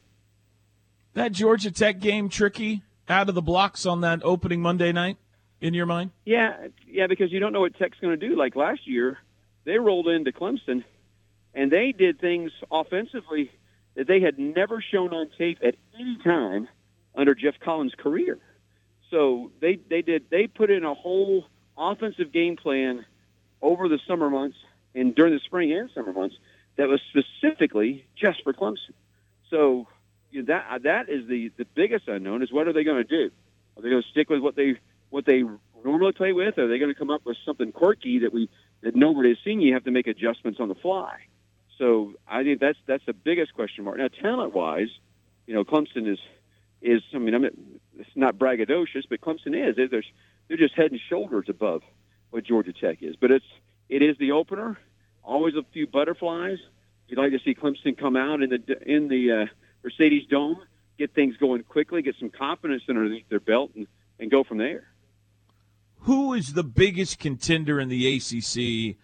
That 1.14 1.32
Georgia 1.32 1.70
Tech 1.70 2.00
game 2.00 2.28
tricky 2.28 2.82
out 3.08 3.28
of 3.28 3.34
the 3.34 3.42
blocks 3.42 3.86
on 3.86 4.00
that 4.00 4.20
opening 4.24 4.60
Monday 4.60 4.92
night 4.92 5.18
in 5.64 5.72
your 5.72 5.86
mind? 5.86 6.10
Yeah, 6.24 6.68
yeah, 6.86 7.06
because 7.06 7.32
you 7.32 7.40
don't 7.40 7.52
know 7.52 7.60
what 7.60 7.76
Tech's 7.78 7.98
going 7.98 8.18
to 8.18 8.28
do. 8.28 8.36
Like 8.36 8.54
last 8.54 8.86
year, 8.86 9.18
they 9.64 9.78
rolled 9.78 10.08
into 10.08 10.30
Clemson, 10.30 10.84
and 11.54 11.72
they 11.72 11.92
did 11.92 12.20
things 12.20 12.52
offensively 12.70 13.50
that 13.94 14.06
they 14.06 14.20
had 14.20 14.38
never 14.38 14.82
shown 14.82 15.14
on 15.14 15.30
tape 15.38 15.58
at 15.62 15.76
any 15.98 16.18
time 16.22 16.68
under 17.14 17.34
Geoff 17.34 17.54
Collins' 17.60 17.94
career. 17.96 18.38
So 19.10 19.52
they 19.60 19.78
they 19.88 20.02
did 20.02 20.26
they 20.30 20.46
put 20.46 20.70
in 20.70 20.84
a 20.84 20.94
whole 20.94 21.46
offensive 21.78 22.30
game 22.30 22.56
plan 22.56 23.04
over 23.62 23.88
the 23.88 23.98
summer 24.06 24.28
months 24.28 24.58
and 24.94 25.14
during 25.14 25.32
the 25.32 25.40
spring 25.40 25.72
and 25.72 25.88
summer 25.94 26.12
months 26.12 26.36
that 26.76 26.88
was 26.88 27.00
specifically 27.08 28.04
just 28.16 28.42
for 28.42 28.52
Clemson. 28.52 28.92
So 29.50 29.88
that 30.46 30.82
that 30.82 31.08
is 31.08 31.26
the 31.26 31.52
the 31.56 31.64
biggest 31.74 32.08
unknown 32.08 32.42
is 32.42 32.52
what 32.52 32.68
are 32.68 32.72
they 32.72 32.84
going 32.84 33.02
to 33.02 33.08
do? 33.08 33.30
Are 33.76 33.82
they 33.82 33.88
going 33.88 34.02
to 34.02 34.08
stick 34.08 34.28
with 34.28 34.40
what 34.40 34.56
they 34.56 34.78
what 35.14 35.24
they 35.26 35.44
normally 35.84 36.12
play 36.12 36.32
with? 36.32 36.58
Are 36.58 36.66
they 36.66 36.78
going 36.78 36.92
to 36.92 36.98
come 36.98 37.08
up 37.08 37.24
with 37.24 37.36
something 37.46 37.70
quirky 37.70 38.18
that 38.18 38.32
we 38.32 38.50
that 38.82 38.96
nobody 38.96 39.28
has 39.28 39.38
seen? 39.44 39.60
You 39.60 39.74
have 39.74 39.84
to 39.84 39.92
make 39.92 40.08
adjustments 40.08 40.58
on 40.58 40.68
the 40.68 40.74
fly. 40.74 41.20
So 41.78 42.14
I 42.26 42.42
think 42.42 42.58
that's 42.60 42.78
that's 42.86 43.06
the 43.06 43.12
biggest 43.12 43.54
question 43.54 43.84
mark. 43.84 43.98
Now, 43.98 44.08
talent 44.08 44.54
wise, 44.54 44.88
you 45.46 45.54
know, 45.54 45.64
Clemson 45.64 46.08
is 46.12 46.18
is 46.82 47.00
I 47.14 47.18
mean, 47.18 47.34
I 47.36 47.38
mean 47.38 47.80
it's 47.96 48.10
not 48.16 48.36
braggadocious, 48.38 49.04
but 49.08 49.20
Clemson 49.20 49.54
is. 49.54 49.76
They're, 49.76 50.02
they're 50.48 50.56
just 50.56 50.74
head 50.74 50.90
and 50.90 51.00
shoulders 51.08 51.46
above 51.48 51.82
what 52.30 52.42
Georgia 52.42 52.72
Tech 52.72 53.00
is. 53.00 53.14
But 53.14 53.30
it's 53.30 53.46
it 53.88 54.02
is 54.02 54.18
the 54.18 54.32
opener. 54.32 54.76
Always 55.22 55.54
a 55.54 55.62
few 55.72 55.86
butterflies. 55.86 56.58
You'd 57.06 57.20
like 57.20 57.30
to 57.30 57.38
see 57.38 57.54
Clemson 57.54 57.96
come 57.96 58.16
out 58.16 58.42
in 58.42 58.50
the 58.50 58.78
in 58.84 59.06
the 59.06 59.30
uh, 59.30 59.46
Mercedes 59.84 60.26
Dome, 60.28 60.60
get 60.98 61.14
things 61.14 61.36
going 61.36 61.62
quickly, 61.62 62.02
get 62.02 62.16
some 62.18 62.30
confidence 62.30 62.82
underneath 62.88 63.28
their 63.28 63.38
belt, 63.38 63.70
and, 63.76 63.86
and 64.18 64.28
go 64.28 64.42
from 64.42 64.58
there. 64.58 64.88
Who 66.04 66.34
is 66.34 66.52
the 66.52 66.64
biggest 66.64 67.18
contender 67.18 67.80
in 67.80 67.88
the 67.88 68.16
ACC 68.16 68.96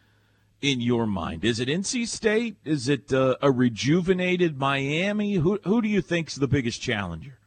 in 0.60 0.80
your 0.80 1.06
mind? 1.06 1.44
Is 1.44 1.58
it 1.58 1.68
NC 1.68 2.06
State? 2.06 2.56
Is 2.64 2.88
it 2.88 3.10
uh, 3.12 3.36
a 3.40 3.50
rejuvenated 3.50 4.58
Miami? 4.58 5.34
Who 5.34 5.58
who 5.64 5.80
do 5.80 5.88
you 5.88 6.02
think 6.02 6.28
is 6.28 6.34
the 6.34 6.48
biggest 6.48 6.82
challenger? 6.82 7.38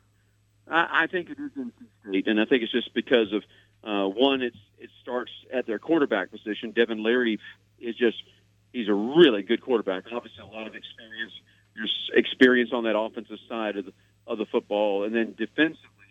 I, 0.68 1.04
I 1.04 1.08
think 1.08 1.30
it 1.30 1.38
is 1.40 1.52
NC 1.52 1.72
State, 2.10 2.28
and 2.28 2.40
I 2.40 2.46
think 2.46 2.64
it's 2.64 2.72
just 2.72 2.94
because 2.96 3.32
of 3.32 3.44
uh, 3.84 4.10
one. 4.10 4.42
It's 4.42 4.58
it 4.80 4.90
starts 5.02 5.32
at 5.54 5.68
their 5.68 5.78
quarterback 5.78 6.32
position. 6.32 6.72
Devin 6.72 7.04
Leary 7.04 7.40
is 7.80 7.96
just 7.96 8.24
he's 8.72 8.90
a 8.90 8.94
really 8.94 9.44
good 9.44 9.62
quarterback. 9.62 10.06
Obviously, 10.12 10.44
a 10.44 10.48
lot 10.48 10.66
of 10.66 10.74
experience. 10.74 11.34
There's 11.76 12.12
experience 12.16 12.72
on 12.74 12.86
that 12.86 12.98
offensive 12.98 13.38
side 13.48 13.78
of 13.78 13.86
the 13.86 13.94
of 14.26 14.40
the 14.40 14.46
football, 14.46 15.04
and 15.04 15.14
then 15.14 15.36
defensively, 15.38 16.03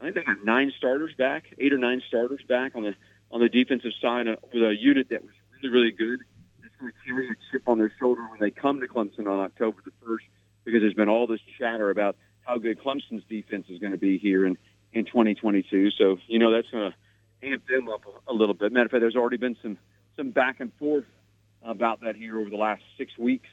I 0.00 0.04
think 0.04 0.14
they 0.16 0.22
got 0.22 0.44
nine 0.44 0.72
starters 0.76 1.12
back, 1.16 1.44
eight 1.58 1.72
or 1.72 1.78
nine 1.78 2.02
starters 2.08 2.40
back 2.48 2.72
on 2.74 2.82
the 2.82 2.94
on 3.30 3.40
the 3.40 3.48
defensive 3.48 3.92
side 4.00 4.26
with 4.26 4.62
a 4.62 4.74
unit 4.78 5.08
that 5.10 5.22
was 5.22 5.32
really 5.62 5.74
really 5.74 5.90
good. 5.90 6.20
It's 6.64 6.74
going 6.78 6.92
to 6.92 6.98
carry 7.06 7.28
a 7.28 7.34
chip 7.50 7.62
on 7.68 7.78
their 7.78 7.92
shoulder 7.98 8.22
when 8.28 8.38
they 8.40 8.50
come 8.50 8.80
to 8.80 8.86
Clemson 8.86 9.26
on 9.26 9.40
October 9.40 9.78
the 9.84 9.92
first, 10.04 10.24
because 10.64 10.82
there's 10.82 10.94
been 10.94 11.08
all 11.08 11.26
this 11.26 11.40
chatter 11.58 11.90
about 11.90 12.16
how 12.42 12.58
good 12.58 12.78
Clemson's 12.80 13.24
defense 13.28 13.66
is 13.68 13.78
going 13.78 13.92
to 13.92 13.98
be 13.98 14.18
here 14.18 14.46
in 14.46 14.58
in 14.92 15.04
2022. 15.06 15.90
So 15.92 16.18
you 16.26 16.38
know 16.38 16.52
that's 16.52 16.70
going 16.70 16.92
to 16.92 17.48
amp 17.48 17.66
them 17.66 17.88
up 17.88 18.02
a, 18.06 18.32
a 18.32 18.34
little 18.34 18.54
bit. 18.54 18.72
Matter 18.72 18.86
of 18.86 18.90
fact, 18.90 19.00
there's 19.00 19.16
already 19.16 19.38
been 19.38 19.56
some 19.62 19.78
some 20.16 20.30
back 20.30 20.60
and 20.60 20.72
forth 20.78 21.04
about 21.62 22.00
that 22.02 22.16
here 22.16 22.38
over 22.38 22.50
the 22.50 22.56
last 22.56 22.82
six 22.96 23.16
weeks 23.18 23.48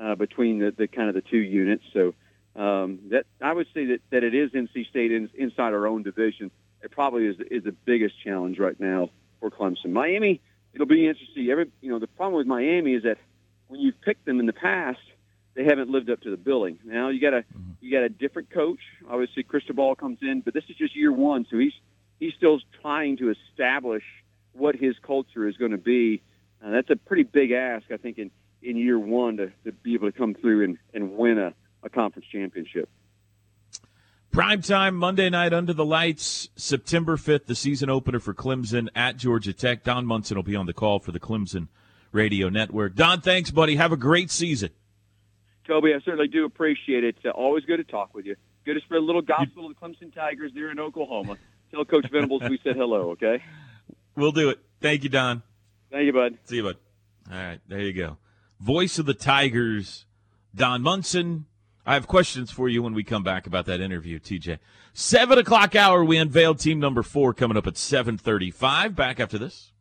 uh, 0.00 0.14
between 0.14 0.58
the, 0.58 0.72
the 0.76 0.88
kind 0.88 1.08
of 1.08 1.14
the 1.14 1.20
two 1.20 1.38
units. 1.38 1.84
So 1.92 2.14
um, 2.56 2.98
that 3.10 3.26
I 3.40 3.52
would 3.52 3.66
say 3.72 3.86
that, 3.86 4.00
that 4.10 4.24
it 4.24 4.34
is 4.34 4.50
NC 4.50 4.88
State 4.88 5.12
in, 5.12 5.30
inside 5.34 5.72
our 5.72 5.86
own 5.86 6.02
division. 6.02 6.50
It 6.82 6.90
probably 6.90 7.26
is 7.26 7.36
is 7.50 7.64
the 7.64 7.72
biggest 7.72 8.14
challenge 8.24 8.58
right 8.58 8.78
now 8.78 9.10
for 9.38 9.50
Clemson. 9.50 9.90
Miami, 9.90 10.40
it'll 10.72 10.86
be 10.86 11.06
interesting. 11.06 11.48
Every 11.50 11.70
you 11.80 11.90
know 11.90 11.98
the 11.98 12.06
problem 12.06 12.38
with 12.38 12.46
Miami 12.46 12.94
is 12.94 13.04
that 13.04 13.18
when 13.68 13.80
you've 13.80 14.00
picked 14.00 14.24
them 14.24 14.40
in 14.40 14.46
the 14.46 14.52
past, 14.52 14.98
they 15.54 15.64
haven't 15.64 15.90
lived 15.90 16.10
up 16.10 16.20
to 16.22 16.30
the 16.30 16.36
billing. 16.36 16.78
Now 16.84 17.10
you 17.10 17.20
got 17.20 17.34
a 17.34 17.40
mm-hmm. 17.40 17.72
you 17.80 17.92
got 17.92 18.02
a 18.02 18.08
different 18.08 18.50
coach. 18.50 18.80
Obviously, 19.08 19.42
Cristobal 19.42 19.94
comes 19.94 20.18
in, 20.22 20.40
but 20.40 20.54
this 20.54 20.64
is 20.68 20.76
just 20.76 20.96
year 20.96 21.12
one, 21.12 21.46
so 21.50 21.58
he's 21.58 21.74
he's 22.18 22.34
still 22.36 22.60
trying 22.82 23.16
to 23.18 23.30
establish 23.30 24.04
what 24.52 24.74
his 24.74 24.96
culture 25.06 25.48
is 25.48 25.56
going 25.56 25.70
to 25.70 25.78
be. 25.78 26.22
Uh, 26.64 26.70
that's 26.70 26.90
a 26.90 26.96
pretty 26.96 27.22
big 27.22 27.52
ask, 27.52 27.84
I 27.92 27.96
think, 27.96 28.18
in 28.18 28.30
in 28.62 28.76
year 28.76 28.98
one 28.98 29.38
to, 29.38 29.52
to 29.64 29.72
be 29.72 29.94
able 29.94 30.10
to 30.10 30.16
come 30.16 30.34
through 30.34 30.64
and, 30.64 30.78
and 30.92 31.12
win 31.12 31.38
a, 31.38 31.54
a 31.82 31.88
conference 31.88 32.26
championship. 32.30 32.88
Prime 34.32 34.62
time 34.62 34.94
Monday 34.94 35.28
night 35.28 35.52
under 35.52 35.72
the 35.72 35.84
lights, 35.84 36.50
September 36.54 37.16
5th, 37.16 37.46
the 37.46 37.54
season 37.56 37.90
opener 37.90 38.20
for 38.20 38.32
Clemson 38.32 38.88
at 38.94 39.16
Georgia 39.16 39.52
Tech. 39.52 39.82
Don 39.82 40.06
Munson 40.06 40.36
will 40.36 40.44
be 40.44 40.54
on 40.54 40.66
the 40.66 40.72
call 40.72 41.00
for 41.00 41.10
the 41.10 41.18
Clemson 41.18 41.66
Radio 42.12 42.48
Network. 42.48 42.94
Don, 42.94 43.20
thanks, 43.20 43.50
buddy. 43.50 43.74
Have 43.74 43.90
a 43.90 43.96
great 43.96 44.30
season. 44.30 44.70
Toby, 45.66 45.94
I 45.94 46.00
certainly 46.04 46.28
do 46.28 46.44
appreciate 46.44 47.02
it. 47.02 47.16
Uh, 47.24 47.30
always 47.30 47.64
good 47.64 47.78
to 47.78 47.84
talk 47.84 48.14
with 48.14 48.24
you. 48.24 48.36
Good 48.64 48.74
to 48.74 48.80
spread 48.80 48.98
a 48.98 49.04
little 49.04 49.22
gospel 49.22 49.66
of 49.66 49.74
the 49.74 49.80
Clemson 49.80 50.14
Tigers 50.14 50.52
there 50.54 50.70
in 50.70 50.78
Oklahoma. 50.78 51.36
Tell 51.72 51.84
Coach 51.84 52.06
Venables 52.10 52.42
we 52.48 52.60
said 52.62 52.76
hello, 52.76 53.10
okay? 53.10 53.42
We'll 54.16 54.32
do 54.32 54.50
it. 54.50 54.60
Thank 54.80 55.02
you, 55.02 55.08
Don. 55.08 55.42
Thank 55.90 56.06
you, 56.06 56.12
bud. 56.12 56.38
See 56.44 56.56
you, 56.56 56.62
bud. 56.62 56.76
All 57.30 57.36
right, 57.36 57.60
there 57.68 57.80
you 57.80 57.92
go. 57.92 58.18
Voice 58.60 58.98
of 58.98 59.06
the 59.06 59.14
Tigers, 59.14 60.06
Don 60.54 60.82
Munson. 60.82 61.46
I 61.86 61.94
have 61.94 62.06
questions 62.06 62.50
for 62.50 62.68
you 62.68 62.82
when 62.82 62.94
we 62.94 63.02
come 63.02 63.22
back 63.22 63.46
about 63.46 63.66
that 63.66 63.80
interview, 63.80 64.18
TJ. 64.18 64.58
Seven 64.92 65.38
o'clock 65.38 65.74
hour, 65.74 66.04
we 66.04 66.18
unveiled 66.18 66.58
team 66.58 66.78
number 66.78 67.02
four 67.02 67.32
coming 67.32 67.56
up 67.56 67.66
at 67.66 67.76
seven 67.76 68.18
thirty-five. 68.18 68.94
Back 68.94 69.18
after 69.18 69.38
this. 69.38 69.72